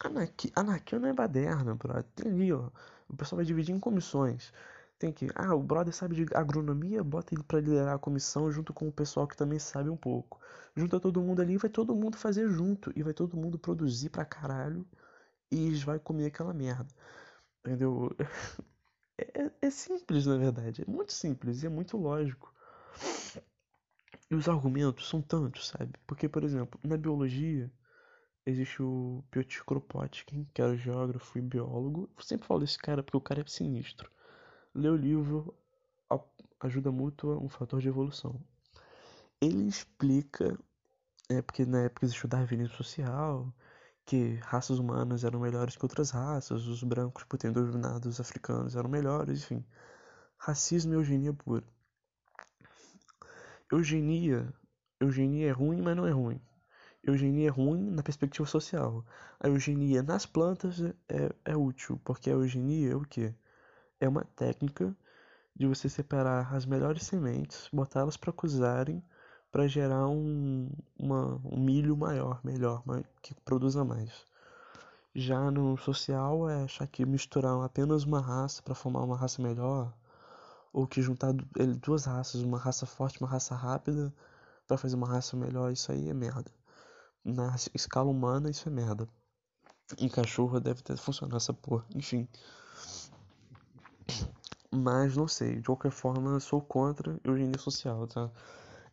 Anarquia, 0.00 0.52
anarquia 0.54 0.98
não 0.98 1.08
é 1.08 1.12
baderna, 1.12 1.74
brother. 1.74 2.04
Tem 2.14 2.30
ali, 2.30 2.52
ó. 2.52 2.70
O 3.08 3.16
pessoal 3.16 3.38
vai 3.38 3.44
dividir 3.44 3.74
em 3.74 3.80
comissões. 3.80 4.52
Tem 4.98 5.12
que. 5.12 5.28
Ah, 5.34 5.54
o 5.54 5.62
brother 5.62 5.94
sabe 5.94 6.14
de 6.16 6.34
agronomia, 6.34 7.02
bota 7.02 7.34
ele 7.34 7.42
para 7.42 7.60
liderar 7.60 7.94
a 7.94 7.98
comissão 7.98 8.50
junto 8.50 8.72
com 8.72 8.88
o 8.88 8.92
pessoal 8.92 9.26
que 9.26 9.36
também 9.36 9.58
sabe 9.58 9.88
um 9.90 9.96
pouco. 9.96 10.40
Junta 10.76 11.00
todo 11.00 11.20
mundo 11.20 11.40
ali 11.40 11.54
e 11.54 11.58
vai 11.58 11.70
todo 11.70 11.94
mundo 11.94 12.16
fazer 12.16 12.48
junto. 12.48 12.92
E 12.96 13.02
vai 13.02 13.14
todo 13.14 13.36
mundo 13.36 13.58
produzir 13.58 14.10
pra 14.10 14.24
caralho. 14.24 14.86
E 15.50 15.74
vai 15.76 15.98
comer 15.98 16.26
aquela 16.26 16.52
merda. 16.52 16.86
Entendeu? 17.68 18.16
É, 19.20 19.50
é 19.62 19.70
simples, 19.70 20.26
na 20.26 20.36
verdade. 20.36 20.82
É 20.86 20.90
muito 20.90 21.12
simples 21.12 21.62
e 21.62 21.66
é 21.66 21.68
muito 21.68 21.96
lógico. 21.96 22.54
E 24.30 24.34
os 24.34 24.48
argumentos 24.48 25.08
são 25.08 25.20
tantos, 25.20 25.68
sabe? 25.68 25.92
Porque, 26.06 26.28
por 26.28 26.44
exemplo, 26.44 26.78
na 26.84 26.96
biologia 26.96 27.68
existe 28.46 28.80
o 28.80 29.24
Piotr 29.30 29.64
Kropotkin, 29.64 30.48
que 30.54 30.62
era 30.62 30.76
geógrafo 30.76 31.36
e 31.36 31.42
biólogo. 31.42 32.08
Eu 32.16 32.22
sempre 32.22 32.46
falo 32.46 32.60
desse 32.60 32.78
cara 32.78 33.02
porque 33.02 33.16
o 33.16 33.20
cara 33.20 33.40
é 33.40 33.44
sinistro. 33.46 34.08
Lê 34.74 34.88
o 34.88 34.96
livro 34.96 35.52
Ajuda 36.60 36.90
Mútua, 36.90 37.38
um 37.38 37.48
fator 37.48 37.80
de 37.80 37.88
evolução. 37.88 38.40
Ele 39.40 39.68
explica, 39.68 40.58
é 41.28 41.42
porque 41.42 41.66
na 41.66 41.82
época 41.82 42.06
existe 42.06 42.24
o 42.24 42.28
darwinismo 42.28 42.76
social, 42.76 43.52
que 44.08 44.36
raças 44.36 44.78
humanas 44.78 45.22
eram 45.22 45.38
melhores 45.38 45.76
que 45.76 45.84
outras 45.84 46.08
raças, 46.08 46.66
os 46.66 46.82
brancos, 46.82 47.24
por 47.24 47.38
terem 47.38 47.52
dominado 47.52 48.08
os 48.08 48.18
africanos, 48.18 48.74
eram 48.74 48.88
melhores, 48.88 49.42
enfim. 49.42 49.62
Racismo 50.38 50.94
e 50.94 50.96
eugenia 50.96 51.34
pura. 51.34 51.62
Eugenia, 53.70 54.50
eugenia 54.98 55.48
é 55.48 55.50
ruim, 55.50 55.82
mas 55.82 55.94
não 55.94 56.06
é 56.06 56.10
ruim. 56.10 56.40
Eugenia 57.04 57.48
é 57.48 57.50
ruim 57.50 57.90
na 57.90 58.02
perspectiva 58.02 58.48
social. 58.48 59.04
A 59.38 59.48
eugenia 59.48 60.02
nas 60.02 60.24
plantas 60.24 60.80
é, 60.80 61.30
é 61.44 61.54
útil, 61.54 62.00
porque 62.02 62.30
a 62.30 62.32
eugenia 62.32 62.92
é 62.92 62.96
o 62.96 63.02
que? 63.02 63.34
É 64.00 64.08
uma 64.08 64.24
técnica 64.24 64.96
de 65.54 65.66
você 65.66 65.86
separar 65.86 66.54
as 66.54 66.64
melhores 66.64 67.02
sementes, 67.02 67.68
botá-las 67.70 68.16
para 68.16 68.32
cruzarem 68.32 69.04
para 69.50 69.66
gerar 69.66 70.08
um, 70.08 70.68
uma, 70.98 71.40
um 71.44 71.58
milho 71.58 71.96
maior, 71.96 72.40
melhor, 72.44 72.82
que 73.22 73.34
produza 73.34 73.84
mais. 73.84 74.12
Já 75.14 75.50
no 75.50 75.76
social 75.76 76.48
é 76.48 76.64
achar 76.64 76.86
que 76.86 77.04
misturar 77.04 77.60
apenas 77.64 78.04
uma 78.04 78.20
raça 78.20 78.62
para 78.62 78.74
formar 78.74 79.02
uma 79.02 79.16
raça 79.16 79.42
melhor, 79.42 79.92
ou 80.72 80.86
que 80.86 81.02
juntar 81.02 81.32
duas 81.82 82.04
raças, 82.04 82.42
uma 82.42 82.58
raça 82.58 82.86
forte 82.86 83.20
uma 83.20 83.28
raça 83.28 83.54
rápida, 83.54 84.12
para 84.66 84.76
fazer 84.76 84.96
uma 84.96 85.08
raça 85.08 85.36
melhor, 85.36 85.72
isso 85.72 85.90
aí 85.90 86.08
é 86.08 86.14
merda. 86.14 86.50
Na 87.24 87.56
escala 87.74 88.10
humana, 88.10 88.50
isso 88.50 88.68
é 88.68 88.72
merda. 88.72 89.08
Em 89.98 90.08
cachorro 90.08 90.60
deve 90.60 90.82
ter 90.82 90.96
funcionado 90.98 91.36
essa 91.36 91.54
porra, 91.54 91.84
enfim. 91.94 92.28
Mas 94.70 95.16
não 95.16 95.26
sei, 95.26 95.56
de 95.56 95.62
qualquer 95.62 95.90
forma, 95.90 96.38
sou 96.38 96.60
contra 96.60 97.18
eugenia 97.24 97.58
social, 97.58 98.06
tá? 98.06 98.30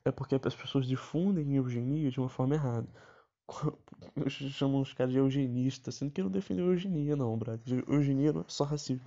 É 0.06 0.12
porque 0.12 0.40
as 0.42 0.56
pessoas 0.56 0.88
difundem 0.88 1.56
eugenia 1.56 2.12
de 2.12 2.20
uma 2.20 2.30
forma 2.30 2.54
errada. 2.56 2.88
Chamam 4.30 4.82
os 4.82 4.94
caras 4.94 5.12
de 5.12 5.18
eugenista, 5.18 5.92
sendo 5.92 6.12
que 6.12 6.22
não 6.22 6.30
defendem 6.30 6.66
eugenia, 6.66 7.16
não, 7.16 7.36
brother. 7.38 7.84
Eugenia 7.88 8.32
não 8.32 8.42
é 8.42 8.46
só 8.48 8.64
racismo. 8.64 9.06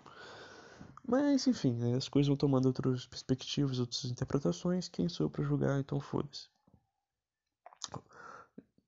Mas, 1.06 1.46
enfim, 1.46 1.72
né, 1.72 1.96
as 1.96 2.08
coisas 2.08 2.26
vão 2.28 2.36
tomando 2.36 2.66
outras 2.66 3.06
perspectivas, 3.06 3.78
outras 3.78 4.04
interpretações. 4.04 4.88
Quem 4.88 5.08
sou 5.08 5.26
eu 5.26 5.30
pra 5.30 5.44
julgar, 5.44 5.80
então 5.80 6.00
foda-se. 6.00 6.50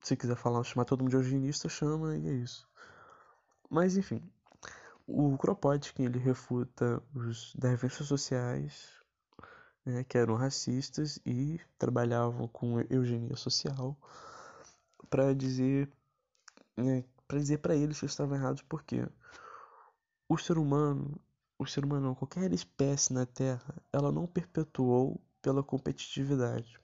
Se 0.02 0.16
quiser 0.16 0.36
falar, 0.36 0.64
chamar 0.64 0.84
todo 0.84 1.00
mundo 1.00 1.10
de 1.10 1.16
eugenista, 1.16 1.68
chama 1.68 2.16
e 2.16 2.28
é 2.28 2.32
isso. 2.32 2.68
Mas, 3.70 3.96
enfim, 3.96 4.20
o 5.06 5.38
Kropotkin 5.38 6.04
ele 6.04 6.18
refuta 6.18 7.02
os 7.14 7.54
derivências 7.54 8.08
sociais 8.08 8.99
né, 9.84 10.04
que 10.04 10.18
eram 10.18 10.34
racistas 10.34 11.18
e 11.24 11.60
trabalhavam 11.78 12.46
com 12.48 12.80
eugenia 12.90 13.36
social 13.36 13.96
para 15.08 15.34
dizer 15.34 15.90
né, 16.76 17.04
para 17.26 17.38
dizer 17.38 17.58
para 17.58 17.76
eles 17.76 17.98
que 17.98 18.06
estavam 18.06 18.36
errados 18.36 18.62
porque 18.62 19.06
o 20.28 20.36
ser 20.36 20.58
humano 20.58 21.20
o 21.58 21.66
ser 21.66 21.84
humano 21.84 22.14
qualquer 22.14 22.52
espécie 22.52 23.12
na 23.12 23.26
Terra 23.26 23.74
ela 23.92 24.10
não 24.10 24.26
perpetuou 24.26 25.20
pela 25.42 25.62
competitividade. 25.62 26.78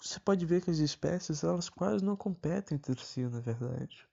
Você 0.00 0.20
pode 0.20 0.46
ver 0.46 0.62
que 0.62 0.70
as 0.70 0.78
espécies 0.78 1.42
elas 1.42 1.68
quase 1.68 2.04
não 2.04 2.16
competem 2.16 2.76
entre 2.76 3.00
si 3.04 3.22
na 3.26 3.40
verdade. 3.40 4.06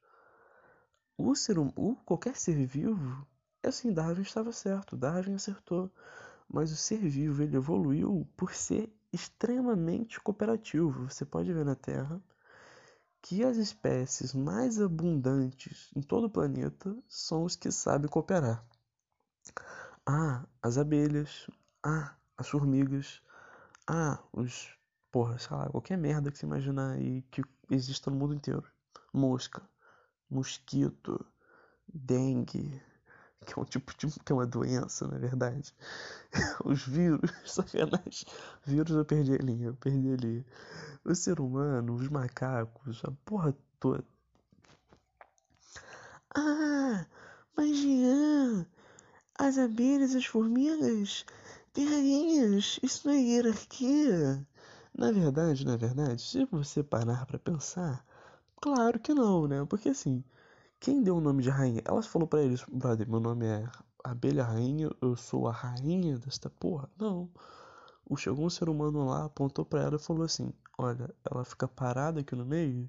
O 1.18 1.36
ser 1.36 1.60
hum, 1.60 1.72
o 1.76 1.96
qualquer 1.96 2.36
ser 2.36 2.66
vivo 2.66 3.26
assim 3.64 3.92
Darwin 3.92 4.22
estava 4.22 4.52
certo 4.52 4.96
Darwin 4.96 5.36
acertou 5.36 5.92
mas 6.48 6.72
o 6.72 6.76
ser 6.76 7.00
vivo 7.00 7.44
ele 7.44 7.58
evoluiu 7.58 8.28
por 8.36 8.54
ser 8.54 8.94
extremamente 9.12 10.20
cooperativo. 10.20 11.10
Você 11.10 11.26
pode 11.26 11.52
ver 11.52 11.66
na 11.66 11.76
Terra 11.76 12.22
que 13.22 13.44
as 13.44 13.58
espécies 13.58 14.34
mais 14.34 14.80
abundantes 14.80 15.90
em 15.96 16.02
todo 16.02 16.26
o 16.26 16.30
planeta 16.30 16.96
são 17.08 17.44
os 17.44 17.56
que 17.56 17.72
sabem 17.72 18.10
cooperar. 18.10 18.64
Ah, 20.06 20.46
as 20.62 20.78
abelhas, 20.78 21.50
ah, 21.84 22.16
as 22.38 22.48
formigas, 22.48 23.22
ah, 23.88 24.20
os 24.32 24.70
porra, 25.12 25.40
sei 25.40 25.56
lá, 25.56 25.70
qualquer 25.70 25.98
merda 25.98 26.30
que 26.30 26.38
você 26.38 26.46
imaginar 26.46 26.92
aí 26.92 27.22
que 27.32 27.42
exista 27.72 28.12
no 28.12 28.18
mundo 28.18 28.36
inteiro. 28.36 28.70
Mosca, 29.14 29.62
mosquito, 30.30 31.26
dengue, 31.88 32.82
que 33.46 33.58
é 33.58 33.62
um 33.62 33.66
tipo 33.66 33.94
de 33.98 34.08
que 34.20 34.32
é 34.32 34.36
uma 34.36 34.46
doença, 34.46 35.08
na 35.08 35.18
verdade. 35.18 35.74
Os 36.66 36.86
vírus, 36.86 37.32
sacanagem. 37.46 38.28
Vírus 38.66 38.96
eu 38.96 39.06
perdi 39.06 39.34
a 39.34 39.38
linha, 39.38 39.68
eu 39.68 39.76
perdi 39.76 40.14
a 40.14 40.16
linha. 40.18 40.46
O 41.06 41.16
ser 41.16 41.40
humano, 41.40 41.96
os 41.96 42.10
macacos, 42.10 43.02
a 43.06 43.12
porra 43.24 43.56
toda. 43.80 44.04
Ah, 46.36 47.06
mas 47.56 47.78
Jean, 47.78 48.66
as 49.38 49.58
abelhas, 49.58 50.16
as 50.16 50.26
formigas, 50.26 51.26
têm 51.74 51.88
rainhas, 51.88 52.80
isso 52.84 53.08
não 53.08 53.14
é 53.16 53.20
hierarquia. 53.22 54.46
Na 54.98 55.12
verdade, 55.12 55.66
na 55.66 55.78
verdade, 55.78 56.22
se 56.22 56.46
você 56.46 56.84
parar 56.84 57.26
para 57.26 57.38
pensar, 57.40 58.06
claro 58.62 59.00
que 59.00 59.14
não, 59.14 59.48
né? 59.48 59.66
Porque 59.70 59.90
assim, 59.90 60.24
quem 60.80 61.04
deu 61.04 61.18
o 61.18 61.22
nome 61.22 61.42
de 61.42 61.50
rainha? 61.50 61.82
Ela 61.86 62.02
falou 62.04 62.28
para 62.28 62.42
eles, 62.42 62.64
brother, 62.64 63.10
meu 63.10 63.20
nome 63.20 63.46
é 63.46 63.70
Abelha 64.04 64.44
Rainha, 64.44 64.90
eu 65.02 65.16
sou 65.16 65.48
a 65.48 65.52
rainha 65.52 66.18
desta 66.20 66.50
porra. 66.50 66.90
Não. 66.98 67.30
O 68.08 68.16
chegou 68.16 68.46
um 68.46 68.50
ser 68.50 68.70
humano 68.70 69.06
lá, 69.06 69.26
apontou 69.26 69.66
para 69.66 69.82
ela 69.82 69.96
e 69.96 70.00
falou 70.00 70.24
assim: 70.24 70.54
Olha, 70.78 71.14
ela 71.30 71.44
fica 71.44 71.68
parada 71.68 72.20
aqui 72.20 72.36
no 72.36 72.46
meio, 72.46 72.88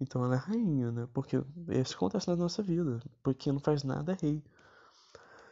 então 0.00 0.24
ela 0.24 0.34
é 0.34 0.38
rainha, 0.38 0.92
né? 0.92 1.08
Porque 1.12 1.42
isso 1.68 1.96
acontece 1.96 2.28
na 2.28 2.36
nossa 2.36 2.62
vida. 2.62 3.00
Porque 3.22 3.50
não 3.50 3.60
faz 3.60 3.82
nada 3.84 4.12
é 4.12 4.16
rei. 4.20 4.44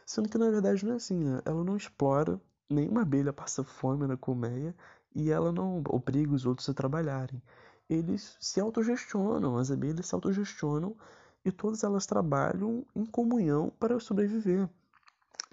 Sendo 0.05 0.29
que 0.29 0.37
na 0.37 0.49
verdade 0.49 0.85
não 0.85 0.93
é 0.93 0.95
assim, 0.95 1.17
né? 1.17 1.41
Ela 1.43 1.63
não 1.63 1.75
explora, 1.75 2.39
nenhuma 2.69 3.01
abelha 3.01 3.33
passa 3.33 3.63
fome 3.63 4.07
na 4.07 4.15
colmeia 4.15 4.75
e 5.13 5.31
ela 5.31 5.51
não 5.51 5.83
obriga 5.89 6.33
os 6.33 6.45
outros 6.45 6.69
a 6.69 6.73
trabalharem. 6.73 7.41
Eles 7.89 8.37
se 8.39 8.59
autogestionam, 8.59 9.57
as 9.57 9.71
abelhas 9.71 10.05
se 10.07 10.15
autogestionam 10.15 10.95
e 11.47 11.51
todas 11.51 11.81
elas 11.81 12.05
trabalham 12.05 12.85
em 12.93 13.05
comunhão 13.05 13.71
para 13.79 13.97
sobreviver. 14.01 14.69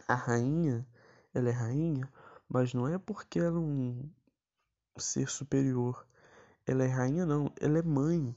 A 0.08 0.14
rainha, 0.16 0.84
ela 1.32 1.48
é 1.48 1.52
rainha, 1.52 2.12
mas 2.48 2.74
não 2.74 2.88
é 2.88 2.98
porque 2.98 3.38
ela 3.38 3.56
é 3.56 3.60
um 3.60 4.10
ser 4.98 5.28
superior. 5.28 6.04
Ela 6.66 6.82
é 6.82 6.88
rainha 6.88 7.24
não, 7.24 7.52
ela 7.60 7.78
é 7.78 7.82
mãe. 7.82 8.34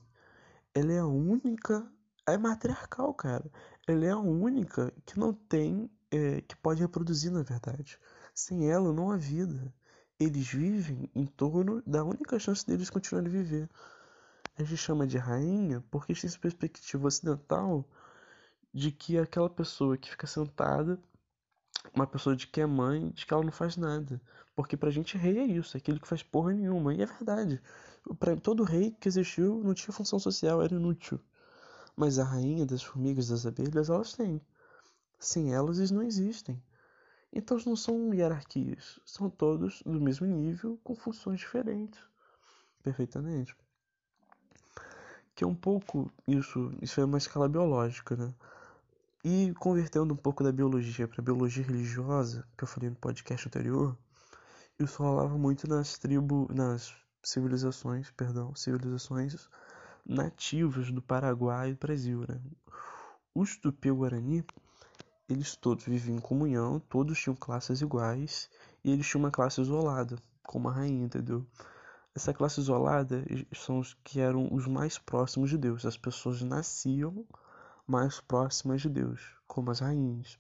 Ela 0.71 0.93
é 0.93 0.99
a 0.99 1.07
única, 1.07 1.91
é 2.27 2.37
matriarcal, 2.37 3.11
cara. 3.15 3.49
ela 3.87 4.05
é 4.05 4.11
a 4.11 4.19
única 4.19 4.93
que 5.03 5.17
não 5.17 5.33
tem, 5.33 5.89
é, 6.11 6.41
que 6.41 6.55
pode 6.57 6.81
reproduzir, 6.81 7.31
na 7.31 7.41
verdade. 7.41 7.99
Sem 8.35 8.69
ela, 8.69 8.93
não 8.93 9.09
há 9.09 9.17
vida. 9.17 9.73
Eles 10.19 10.47
vivem 10.47 11.09
em 11.15 11.25
torno 11.25 11.81
da 11.87 12.03
única 12.03 12.37
chance 12.37 12.63
deles 12.67 12.91
continuarem 12.91 13.29
a 13.29 13.33
viver. 13.33 13.67
A 14.59 14.63
gente 14.63 14.77
chama 14.77 15.05
de 15.05 15.19
rainha 15.19 15.83
porque 15.91 16.15
tem 16.15 16.27
essa 16.27 16.39
perspectiva 16.39 17.07
ocidental 17.07 17.85
de 18.73 18.91
que 18.91 19.15
aquela 19.17 19.49
pessoa 19.49 19.95
que 19.97 20.09
fica 20.09 20.25
sentada, 20.25 20.99
uma 21.93 22.07
pessoa 22.07 22.35
de 22.35 22.47
que 22.47 22.59
é 22.59 22.65
mãe, 22.65 23.11
de 23.11 23.25
que 23.25 23.33
ela 23.33 23.43
não 23.43 23.51
faz 23.51 23.77
nada. 23.77 24.19
Porque 24.55 24.75
pra 24.75 24.89
gente 24.89 25.15
rei 25.15 25.37
é 25.37 25.45
isso, 25.45 25.77
é 25.77 25.79
aquele 25.79 25.99
que 25.99 26.07
faz 26.07 26.23
porra 26.23 26.53
nenhuma. 26.53 26.91
E 26.93 27.03
é 27.03 27.05
verdade. 27.05 27.61
Pra 28.19 28.35
todo 28.35 28.63
rei 28.63 28.91
que 28.99 29.07
existiu 29.07 29.61
não 29.63 29.75
tinha 29.75 29.93
função 29.93 30.17
social, 30.17 30.59
era 30.63 30.73
inútil. 30.73 31.19
Mas 31.95 32.17
a 32.17 32.23
rainha 32.23 32.65
das 32.65 32.81
formigas 32.81 33.27
das 33.27 33.45
abelhas, 33.45 33.89
elas 33.91 34.13
têm. 34.13 34.41
Sem 35.19 35.53
elas, 35.53 35.77
eles 35.77 35.91
não 35.91 36.01
existem. 36.01 36.59
Então 37.31 37.59
não 37.65 37.75
são 37.75 38.11
hierarquias, 38.11 38.99
são 39.05 39.29
todos 39.29 39.83
do 39.83 40.01
mesmo 40.01 40.25
nível, 40.25 40.79
com 40.83 40.95
funções 40.95 41.39
diferentes. 41.41 42.01
Perfeitamente. 42.81 43.55
Que 45.37 45.43
é 45.43 45.47
um 45.47 45.53
pouco 45.53 46.11
isso, 46.27 46.73
isso 46.81 46.99
é 46.99 47.05
uma 47.05 47.19
escala 47.19 47.47
biológica, 47.47 48.15
né? 48.15 48.33
E 49.23 49.53
convertendo 49.59 50.11
um 50.11 50.17
pouco 50.17 50.43
da 50.43 50.51
biologia 50.51 51.07
para 51.07 51.21
biologia 51.21 51.63
religiosa, 51.63 52.43
que 52.57 52.63
eu 52.63 52.67
falei 52.67 52.89
no 52.89 52.95
podcast 52.95 53.47
anterior, 53.47 53.95
isso 54.79 55.03
rolava 55.03 55.37
muito 55.37 55.67
nas 55.67 55.95
tribos, 55.99 56.47
nas 56.49 56.91
civilizações, 57.21 58.09
perdão, 58.17 58.55
civilizações 58.55 59.47
nativas 60.03 60.91
do 60.91 61.03
Paraguai 61.03 61.69
e 61.69 61.73
do 61.75 61.79
Brasil, 61.85 62.25
né? 62.27 62.41
Os 63.35 63.57
Tupi-Guarani, 63.57 64.43
eles 65.29 65.55
todos 65.55 65.85
viviam 65.85 66.17
em 66.17 66.19
comunhão, 66.19 66.79
todos 66.79 67.19
tinham 67.19 67.35
classes 67.35 67.79
iguais 67.81 68.49
e 68.83 68.89
eles 68.89 69.05
tinham 69.05 69.23
uma 69.23 69.29
classe 69.29 69.61
isolada, 69.61 70.17
como 70.41 70.67
a 70.67 70.71
rainha, 70.71 71.05
entendeu? 71.05 71.45
Essa 72.17 72.33
classe 72.33 72.59
isolada 72.59 73.23
são 73.53 73.77
os 73.77 73.93
que 74.03 74.19
eram 74.19 74.51
os 74.51 74.65
mais 74.65 74.97
próximos 74.97 75.51
de 75.51 75.57
Deus. 75.57 75.85
As 75.85 75.95
pessoas 75.95 76.41
nasciam 76.41 77.23
mais 77.85 78.19
próximas 78.19 78.81
de 78.81 78.89
Deus, 78.89 79.21
como 79.45 79.69
as 79.69 79.81
rainhas. 79.81 80.39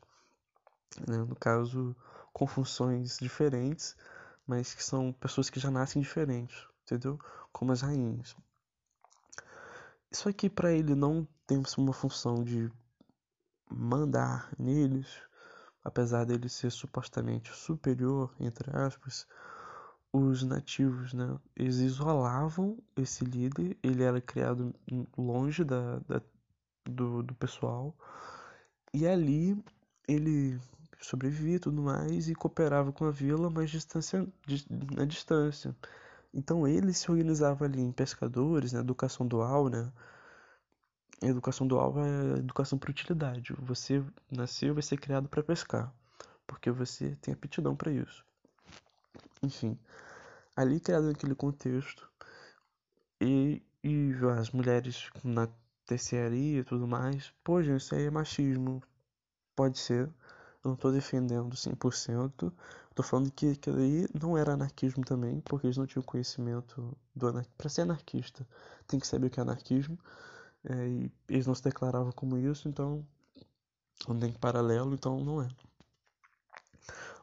Né? 1.07 1.17
No 1.17 1.35
caso, 1.35 1.95
com 2.33 2.47
funções 2.47 3.19
diferentes, 3.19 3.95
mas 4.47 4.73
que 4.73 4.83
são 4.83 5.13
pessoas 5.13 5.51
que 5.51 5.59
já 5.59 5.69
nascem 5.69 6.01
diferentes, 6.01 6.65
entendeu? 6.81 7.19
Como 7.51 7.71
as 7.71 7.81
rainhas. 7.81 8.35
Isso 10.09 10.27
aqui 10.27 10.49
para 10.49 10.73
ele 10.73 10.95
não 10.95 11.27
tem 11.45 11.61
uma 11.77 11.93
função 11.93 12.43
de 12.43 12.71
mandar 13.69 14.49
neles, 14.57 15.21
apesar 15.83 16.25
dele 16.25 16.49
ser 16.49 16.71
supostamente 16.71 17.53
superior, 17.53 18.33
entre 18.39 18.75
aspas, 18.75 19.27
os 20.17 20.43
nativos, 20.43 21.13
né, 21.13 21.37
eles 21.55 21.77
isolavam 21.77 22.77
esse 22.95 23.23
líder, 23.23 23.77
ele 23.83 24.03
era 24.03 24.21
criado 24.21 24.73
longe 25.17 25.63
da, 25.63 25.99
da 26.07 26.21
do, 26.85 27.23
do 27.23 27.35
pessoal, 27.35 27.95
e 28.93 29.05
ali 29.07 29.61
ele 30.07 30.59
sobrevivia 31.01 31.57
e 31.57 31.59
tudo 31.59 31.81
mais, 31.81 32.29
e 32.29 32.35
cooperava 32.35 32.91
com 32.91 33.05
a 33.05 33.11
vila, 33.11 33.49
mas 33.49 33.69
distância, 33.69 34.27
na 34.95 35.05
distância. 35.05 35.75
Então 36.33 36.67
ele 36.67 36.93
se 36.93 37.09
organizava 37.11 37.65
ali 37.65 37.81
em 37.81 37.91
pescadores, 37.91 38.71
na 38.71 38.79
né, 38.79 38.83
educação 38.83 39.27
dual, 39.27 39.69
né, 39.69 39.91
a 41.21 41.27
educação 41.27 41.67
dual 41.67 41.95
é 41.99 42.37
educação 42.39 42.77
por 42.77 42.89
utilidade. 42.89 43.53
Você 43.59 44.03
nasceu 44.31 44.73
vai 44.73 44.83
ser 44.83 44.97
criado 44.97 45.27
para 45.27 45.43
pescar, 45.43 45.91
porque 46.45 46.69
você 46.69 47.15
tem 47.21 47.33
aptidão 47.33 47.75
para 47.75 47.91
isso. 47.91 48.23
Enfim, 49.41 49.77
ali 50.57 50.79
criado 50.79 51.05
naquele 51.05 51.35
contexto 51.35 52.09
e, 53.21 53.61
e 53.83 54.11
as 54.39 54.49
mulheres 54.51 55.09
na 55.23 55.47
terciaria 55.85 56.59
e 56.59 56.63
tudo 56.63 56.87
mais, 56.87 57.31
pô, 57.43 57.61
gente, 57.61 57.81
isso 57.81 57.95
aí 57.95 58.05
é 58.05 58.11
machismo. 58.11 58.81
Pode 59.55 59.77
ser. 59.79 60.07
Eu 60.63 60.71
não 60.71 60.75
tô 60.75 60.91
defendendo 60.91 61.55
100%. 61.55 62.51
Tô 62.95 63.03
falando 63.03 63.31
que 63.31 63.51
aquilo 63.51 63.77
aí 63.77 64.07
não 64.19 64.37
era 64.37 64.53
anarquismo 64.53 65.03
também, 65.05 65.39
porque 65.41 65.67
eles 65.67 65.77
não 65.77 65.85
tinham 65.85 66.03
conhecimento 66.03 66.97
do 67.15 67.27
anar... 67.27 67.45
Pra 67.57 67.69
ser 67.69 67.81
anarquista, 67.81 68.47
tem 68.87 68.99
que 68.99 69.07
saber 69.07 69.27
o 69.27 69.29
que 69.29 69.39
é 69.39 69.43
anarquismo. 69.43 69.97
É, 70.63 70.87
e 70.87 71.11
eles 71.29 71.47
não 71.47 71.55
se 71.55 71.63
declaravam 71.63 72.11
como 72.11 72.37
isso, 72.37 72.67
então 72.67 73.05
não 74.07 74.19
tem 74.19 74.33
paralelo, 74.33 74.93
então 74.95 75.23
não 75.23 75.41
é. 75.41 75.47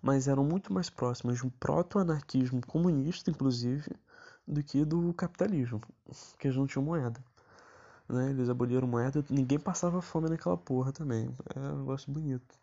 Mas 0.04 0.28
eram 0.28 0.44
muito 0.44 0.70
mais 0.70 0.90
próximas 0.90 1.38
de 1.38 1.46
um 1.46 1.48
proto-anarquismo 1.48 2.60
comunista, 2.66 3.30
inclusive, 3.30 3.90
do 4.46 4.62
que 4.62 4.84
do 4.84 5.14
capitalismo, 5.14 5.80
que 6.38 6.46
eles 6.46 6.58
não 6.58 6.66
tinham 6.66 6.84
moeda. 6.84 7.24
Né? 8.06 8.28
Eles 8.28 8.50
aboliram 8.50 8.86
moeda, 8.86 9.24
ninguém 9.30 9.58
passava 9.58 10.02
fome 10.02 10.28
naquela 10.28 10.58
porra 10.58 10.92
também. 10.92 11.34
É 11.56 11.58
um 11.58 11.78
negócio 11.78 12.12
bonito. 12.12 12.54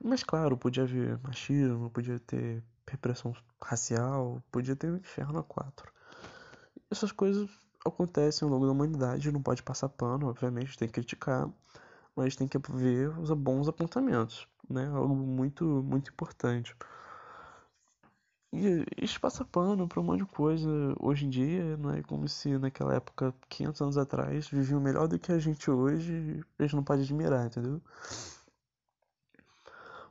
Mas 0.00 0.22
claro, 0.22 0.56
podia 0.56 0.84
haver 0.84 1.18
machismo, 1.20 1.90
podia 1.90 2.20
ter 2.20 2.62
repressão 2.86 3.34
racial, 3.60 4.40
podia 4.52 4.76
ter 4.76 4.92
um 4.92 4.98
inferno 4.98 5.40
a 5.40 5.42
quatro. 5.42 5.90
Essas 6.88 7.10
coisas 7.10 7.50
acontecem 7.84 8.46
ao 8.46 8.54
longo 8.54 8.66
da 8.66 8.70
humanidade, 8.70 9.32
não 9.32 9.42
pode 9.42 9.64
passar 9.64 9.88
pano, 9.88 10.28
obviamente, 10.28 10.78
tem 10.78 10.86
que 10.86 10.94
criticar, 10.94 11.50
mas 12.14 12.36
tem 12.36 12.46
que 12.46 12.56
ver 12.70 13.18
os 13.18 13.32
bons 13.32 13.66
apontamentos, 13.66 14.46
né? 14.68 14.86
Algo 14.88 15.14
muito, 15.14 15.64
muito 15.64 16.10
importante. 16.10 16.74
E 18.52 18.84
isso 19.02 19.20
passa 19.20 19.44
pano 19.44 19.86
pra 19.88 20.00
um 20.00 20.04
monte 20.04 20.20
de 20.20 20.26
coisa 20.26 20.68
hoje 21.00 21.26
em 21.26 21.30
dia, 21.30 21.76
não 21.76 21.90
é 21.90 22.02
como 22.02 22.28
se 22.28 22.56
naquela 22.58 22.94
época, 22.94 23.34
500 23.48 23.80
anos 23.82 23.98
atrás, 23.98 24.48
viviam 24.48 24.80
melhor 24.80 25.08
do 25.08 25.18
que 25.18 25.32
a 25.32 25.38
gente 25.38 25.70
hoje, 25.70 26.42
gente 26.60 26.76
não 26.76 26.84
pode 26.84 27.02
admirar, 27.02 27.46
entendeu? 27.46 27.80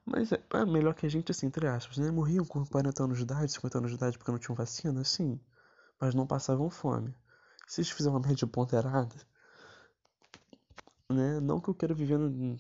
Mas 0.06 0.32
é, 0.32 0.44
é 0.54 0.66
melhor 0.66 0.94
que 0.94 1.06
a 1.06 1.10
gente, 1.10 1.32
assim, 1.32 1.48
entre 1.48 1.68
aspas, 1.68 1.98
né? 1.98 2.12
Morriam 2.12 2.46
com 2.46 2.64
40 2.66 3.04
anos 3.04 3.18
de 3.18 3.24
idade, 3.24 3.52
50 3.52 3.78
anos 3.80 3.92
de 3.92 3.98
idade 3.98 4.18
porque 4.18 4.32
não 4.32 4.38
tinham 4.40 4.56
vacina, 4.56 5.04
sim, 5.04 5.40
mas 6.00 6.14
não 6.14 6.28
passavam 6.28 6.70
fome 6.70 7.16
se 7.68 7.82
eles 7.82 7.92
fizerem 7.92 8.18
uma 8.18 8.28
média 8.28 8.48
ponderada, 8.48 9.16
né? 11.10 11.40
Não 11.40 11.60
que 11.60 11.70
eu 11.70 11.76
quero 11.76 11.96
viver 11.96 12.18
no, 12.18 12.58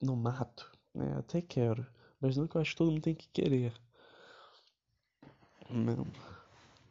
no 0.00 0.16
mato, 0.16 0.71
né? 0.94 1.14
Até 1.18 1.40
quero, 1.40 1.86
mas 2.20 2.36
não 2.36 2.46
que 2.46 2.56
eu 2.56 2.60
acho 2.60 2.72
que 2.72 2.76
todo 2.76 2.90
mundo 2.90 3.02
tem 3.02 3.14
que 3.14 3.28
querer. 3.28 3.72
Não. 5.70 6.06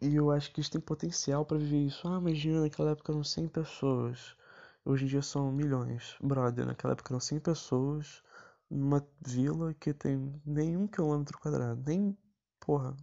E 0.02 0.16
eu 0.16 0.32
acho 0.32 0.52
que 0.52 0.60
isso 0.60 0.72
tem 0.72 0.82
potencial 0.82 1.46
para 1.46 1.58
viver 1.58 1.86
isso. 1.86 2.08
Ah, 2.08 2.18
imagina, 2.18 2.62
naquela 2.62 2.92
época 2.92 3.12
eram 3.12 3.24
100 3.24 3.48
pessoas. 3.50 4.36
Hoje 4.84 5.06
em 5.06 5.08
dia 5.08 5.22
são 5.22 5.52
milhões. 5.52 6.16
Brother, 6.20 6.66
naquela 6.66 6.94
época 6.94 7.14
eram 7.14 7.20
100 7.20 7.40
pessoas 7.40 8.24
numa 8.70 9.06
vila 9.22 9.74
que 9.76 9.94
tem 9.94 10.42
nem 10.46 10.76
um 10.76 10.88
quilômetro 10.88 11.38
quadrado. 11.38 11.84
Nem, 11.86 12.18
porra, 12.60 12.98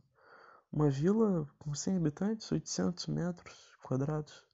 uma 0.72 0.90
vila 0.90 1.46
com 1.58 1.72
100 1.74 1.96
habitantes, 1.98 2.50
800 2.50 3.06
metros 3.06 3.76
quadrados. 3.82 4.44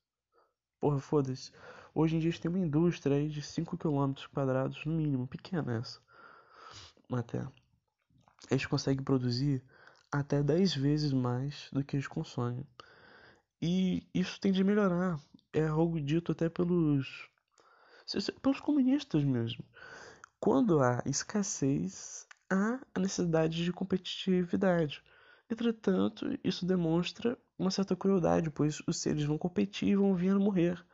Porra, 0.78 0.98
foda-se. 0.98 1.50
Hoje 1.94 2.16
em 2.16 2.18
dia 2.18 2.28
a 2.28 2.32
gente 2.32 2.42
tem 2.42 2.50
uma 2.50 2.58
indústria 2.58 3.16
aí 3.16 3.28
de 3.28 3.40
5 3.40 3.78
km 3.78 4.12
quadrados, 4.34 4.84
no 4.84 4.92
mínimo, 4.92 5.26
pequena 5.26 5.76
essa. 5.76 6.03
Até. 7.12 7.46
Eles 8.50 8.66
conseguem 8.66 9.04
produzir 9.04 9.62
até 10.10 10.42
10 10.42 10.74
vezes 10.74 11.12
mais 11.12 11.68
do 11.72 11.82
que 11.84 11.96
eles 11.96 12.06
consomem. 12.06 12.66
E 13.60 14.06
isso 14.14 14.40
tende 14.40 14.60
a 14.62 14.64
melhorar. 14.64 15.18
É 15.52 15.66
algo 15.66 16.00
dito 16.00 16.32
até 16.32 16.48
pelos 16.48 17.28
pelos 18.42 18.60
comunistas 18.60 19.24
mesmo. 19.24 19.64
Quando 20.38 20.80
há 20.80 21.02
escassez, 21.06 22.26
há 22.50 22.78
a 22.94 23.00
necessidade 23.00 23.64
de 23.64 23.72
competitividade. 23.72 25.02
Entretanto, 25.50 26.38
isso 26.44 26.66
demonstra 26.66 27.38
uma 27.58 27.70
certa 27.70 27.96
crueldade, 27.96 28.50
pois 28.50 28.82
os 28.86 29.00
seres 29.00 29.24
vão 29.24 29.38
competir 29.38 29.88
e 29.88 29.96
vão 29.96 30.14
vir 30.14 30.30
a 30.30 30.38
morrer, 30.38 30.84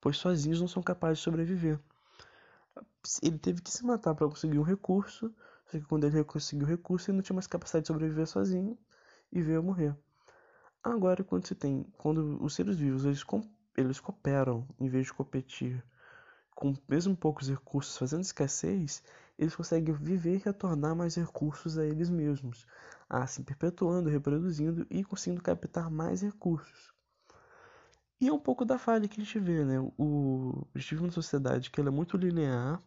pois 0.00 0.18
sozinhos 0.18 0.60
não 0.60 0.68
são 0.68 0.82
capazes 0.82 1.18
de 1.18 1.24
sobreviver. 1.24 1.78
Ele 3.22 3.38
teve 3.38 3.60
que 3.60 3.70
se 3.70 3.84
matar 3.84 4.14
para 4.14 4.28
conseguir 4.28 4.58
um 4.58 4.62
recurso, 4.62 5.34
só 5.66 5.78
que 5.78 5.84
quando 5.84 6.04
ele 6.04 6.24
conseguiu 6.24 6.66
o 6.66 6.70
recurso, 6.70 7.10
ele 7.10 7.16
não 7.16 7.22
tinha 7.22 7.34
mais 7.34 7.46
capacidade 7.46 7.84
de 7.84 7.88
sobreviver 7.88 8.26
sozinho 8.26 8.78
e 9.30 9.42
veio 9.42 9.60
a 9.60 9.62
morrer. 9.62 9.96
Agora, 10.82 11.24
quando 11.24 11.46
se 11.46 11.54
tem, 11.54 11.84
quando 11.98 12.42
os 12.42 12.54
seres 12.54 12.76
vivos 12.76 13.04
eles, 13.04 13.24
eles 13.76 14.00
cooperam 14.00 14.66
em 14.80 14.88
vez 14.88 15.06
de 15.06 15.12
competir, 15.12 15.84
com 16.54 16.74
mesmo 16.88 17.16
poucos 17.16 17.48
recursos, 17.48 17.96
fazendo 17.96 18.22
escassez, 18.22 19.02
eles 19.38 19.56
conseguem 19.56 19.94
viver 19.94 20.34
e 20.36 20.42
retornar 20.44 20.94
mais 20.94 21.14
recursos 21.16 21.78
a 21.78 21.84
eles 21.86 22.10
mesmos, 22.10 22.66
assim 23.08 23.42
perpetuando, 23.42 24.08
reproduzindo 24.08 24.86
e 24.90 25.04
conseguindo 25.04 25.42
captar 25.42 25.90
mais 25.90 26.22
recursos. 26.22 26.92
E 28.22 28.28
é 28.28 28.32
um 28.32 28.38
pouco 28.38 28.64
da 28.64 28.78
falha 28.78 29.08
que 29.08 29.20
a 29.20 29.24
gente 29.24 29.40
vê, 29.40 29.64
né? 29.64 29.80
O, 29.98 30.64
a 30.72 30.78
gente 30.78 30.90
vive 30.90 31.02
uma 31.02 31.10
sociedade 31.10 31.72
que 31.72 31.80
ela 31.80 31.88
é 31.88 31.92
muito 31.92 32.16
linear 32.16 32.80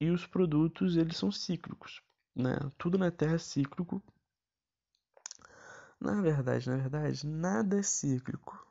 E 0.00 0.10
os 0.10 0.24
produtos, 0.24 0.96
eles 0.96 1.16
são 1.16 1.32
cíclicos, 1.32 2.00
né? 2.32 2.56
Tudo 2.78 2.96
na 2.96 3.10
Terra 3.10 3.34
é 3.34 3.38
cíclico. 3.38 4.00
Na 6.00 6.22
verdade, 6.22 6.70
na 6.70 6.76
verdade, 6.76 7.26
nada 7.26 7.80
é 7.80 7.82
cíclico. 7.82 8.64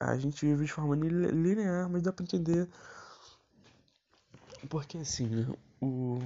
A 0.00 0.16
gente 0.16 0.46
vive 0.46 0.64
de 0.64 0.72
forma 0.72 0.96
linear, 0.96 1.90
mas 1.90 2.00
dá 2.00 2.10
para 2.10 2.24
entender 2.24 2.66
porque 4.70 4.96
assim, 4.96 5.26
né? 5.26 5.54
O 5.82 6.18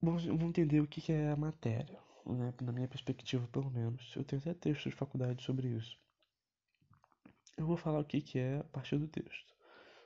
Vamos, 0.00 0.24
entender 0.24 0.80
o 0.80 0.86
que 0.86 1.12
é 1.12 1.32
a 1.32 1.36
matéria, 1.36 1.98
né? 2.34 2.52
na 2.62 2.72
minha 2.72 2.88
perspectiva, 2.88 3.46
pelo 3.48 3.70
menos. 3.70 4.14
Eu 4.16 4.24
tenho 4.24 4.40
até 4.40 4.54
textos 4.54 4.92
de 4.92 4.98
faculdade 4.98 5.42
sobre 5.42 5.68
isso. 5.68 5.98
Eu 7.56 7.66
vou 7.66 7.76
falar 7.76 8.00
o 8.00 8.04
que 8.04 8.38
é 8.38 8.58
a 8.58 8.64
partir 8.64 8.98
do 8.98 9.08
texto. 9.08 9.54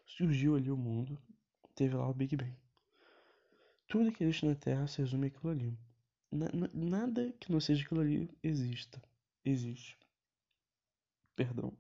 Surgiu 0.07 0.57
ali 0.57 0.71
o 0.71 0.77
mundo, 0.77 1.19
teve 1.75 1.95
lá 1.95 2.09
o 2.09 2.15
Big 2.15 2.37
Bang. 2.37 2.57
Tudo 3.87 4.13
que 4.13 4.25
existe 4.25 4.47
na 4.47 4.55
Terra 4.55 4.87
se 4.87 5.03
resume 5.03 5.27
àquilo 5.27 5.51
ali. 5.53 5.79
nada 6.73 7.33
que 7.39 7.53
não 7.53 7.61
seja 7.61 7.85
aquilo 7.85 8.01
ali 8.01 8.31
exista. 8.43 9.03
Existe. 9.45 9.99
Perdão. 11.37 11.73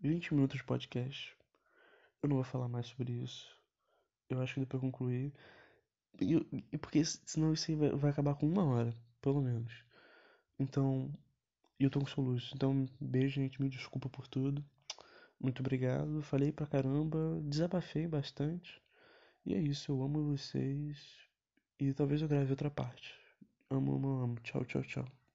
20 0.00 0.34
minutos 0.34 0.58
de 0.58 0.64
podcast. 0.64 1.36
Eu 2.22 2.28
não 2.28 2.36
vou 2.36 2.44
falar 2.44 2.68
mais 2.68 2.86
sobre 2.86 3.12
isso. 3.12 3.56
Eu 4.28 4.40
acho 4.40 4.54
que 4.54 4.60
depois 4.60 4.80
concluir 4.80 5.32
e, 6.20 6.78
porque 6.78 7.04
senão 7.04 7.52
isso 7.52 7.76
vai, 7.76 7.90
vai 7.90 8.10
acabar 8.10 8.34
com 8.34 8.46
uma 8.46 8.64
hora, 8.64 8.94
pelo 9.20 9.40
menos. 9.40 9.72
Então, 10.58 11.12
eu 11.78 11.90
tô 11.90 12.00
com 12.00 12.06
soluço. 12.06 12.52
Então, 12.54 12.86
beijo, 13.00 13.34
gente. 13.34 13.60
Me 13.60 13.68
desculpa 13.68 14.08
por 14.08 14.26
tudo. 14.26 14.64
Muito 15.40 15.60
obrigado. 15.60 16.22
Falei 16.22 16.52
pra 16.52 16.66
caramba. 16.66 17.40
Desabafei 17.42 18.06
bastante. 18.06 18.80
E 19.44 19.54
é 19.54 19.58
isso. 19.58 19.92
Eu 19.92 20.02
amo 20.02 20.36
vocês. 20.36 20.98
E 21.78 21.92
talvez 21.92 22.22
eu 22.22 22.28
grave 22.28 22.50
outra 22.50 22.70
parte. 22.70 23.14
Amo, 23.70 23.94
amo, 23.96 24.08
amo. 24.22 24.36
Tchau, 24.40 24.64
tchau, 24.64 24.82
tchau. 24.82 25.25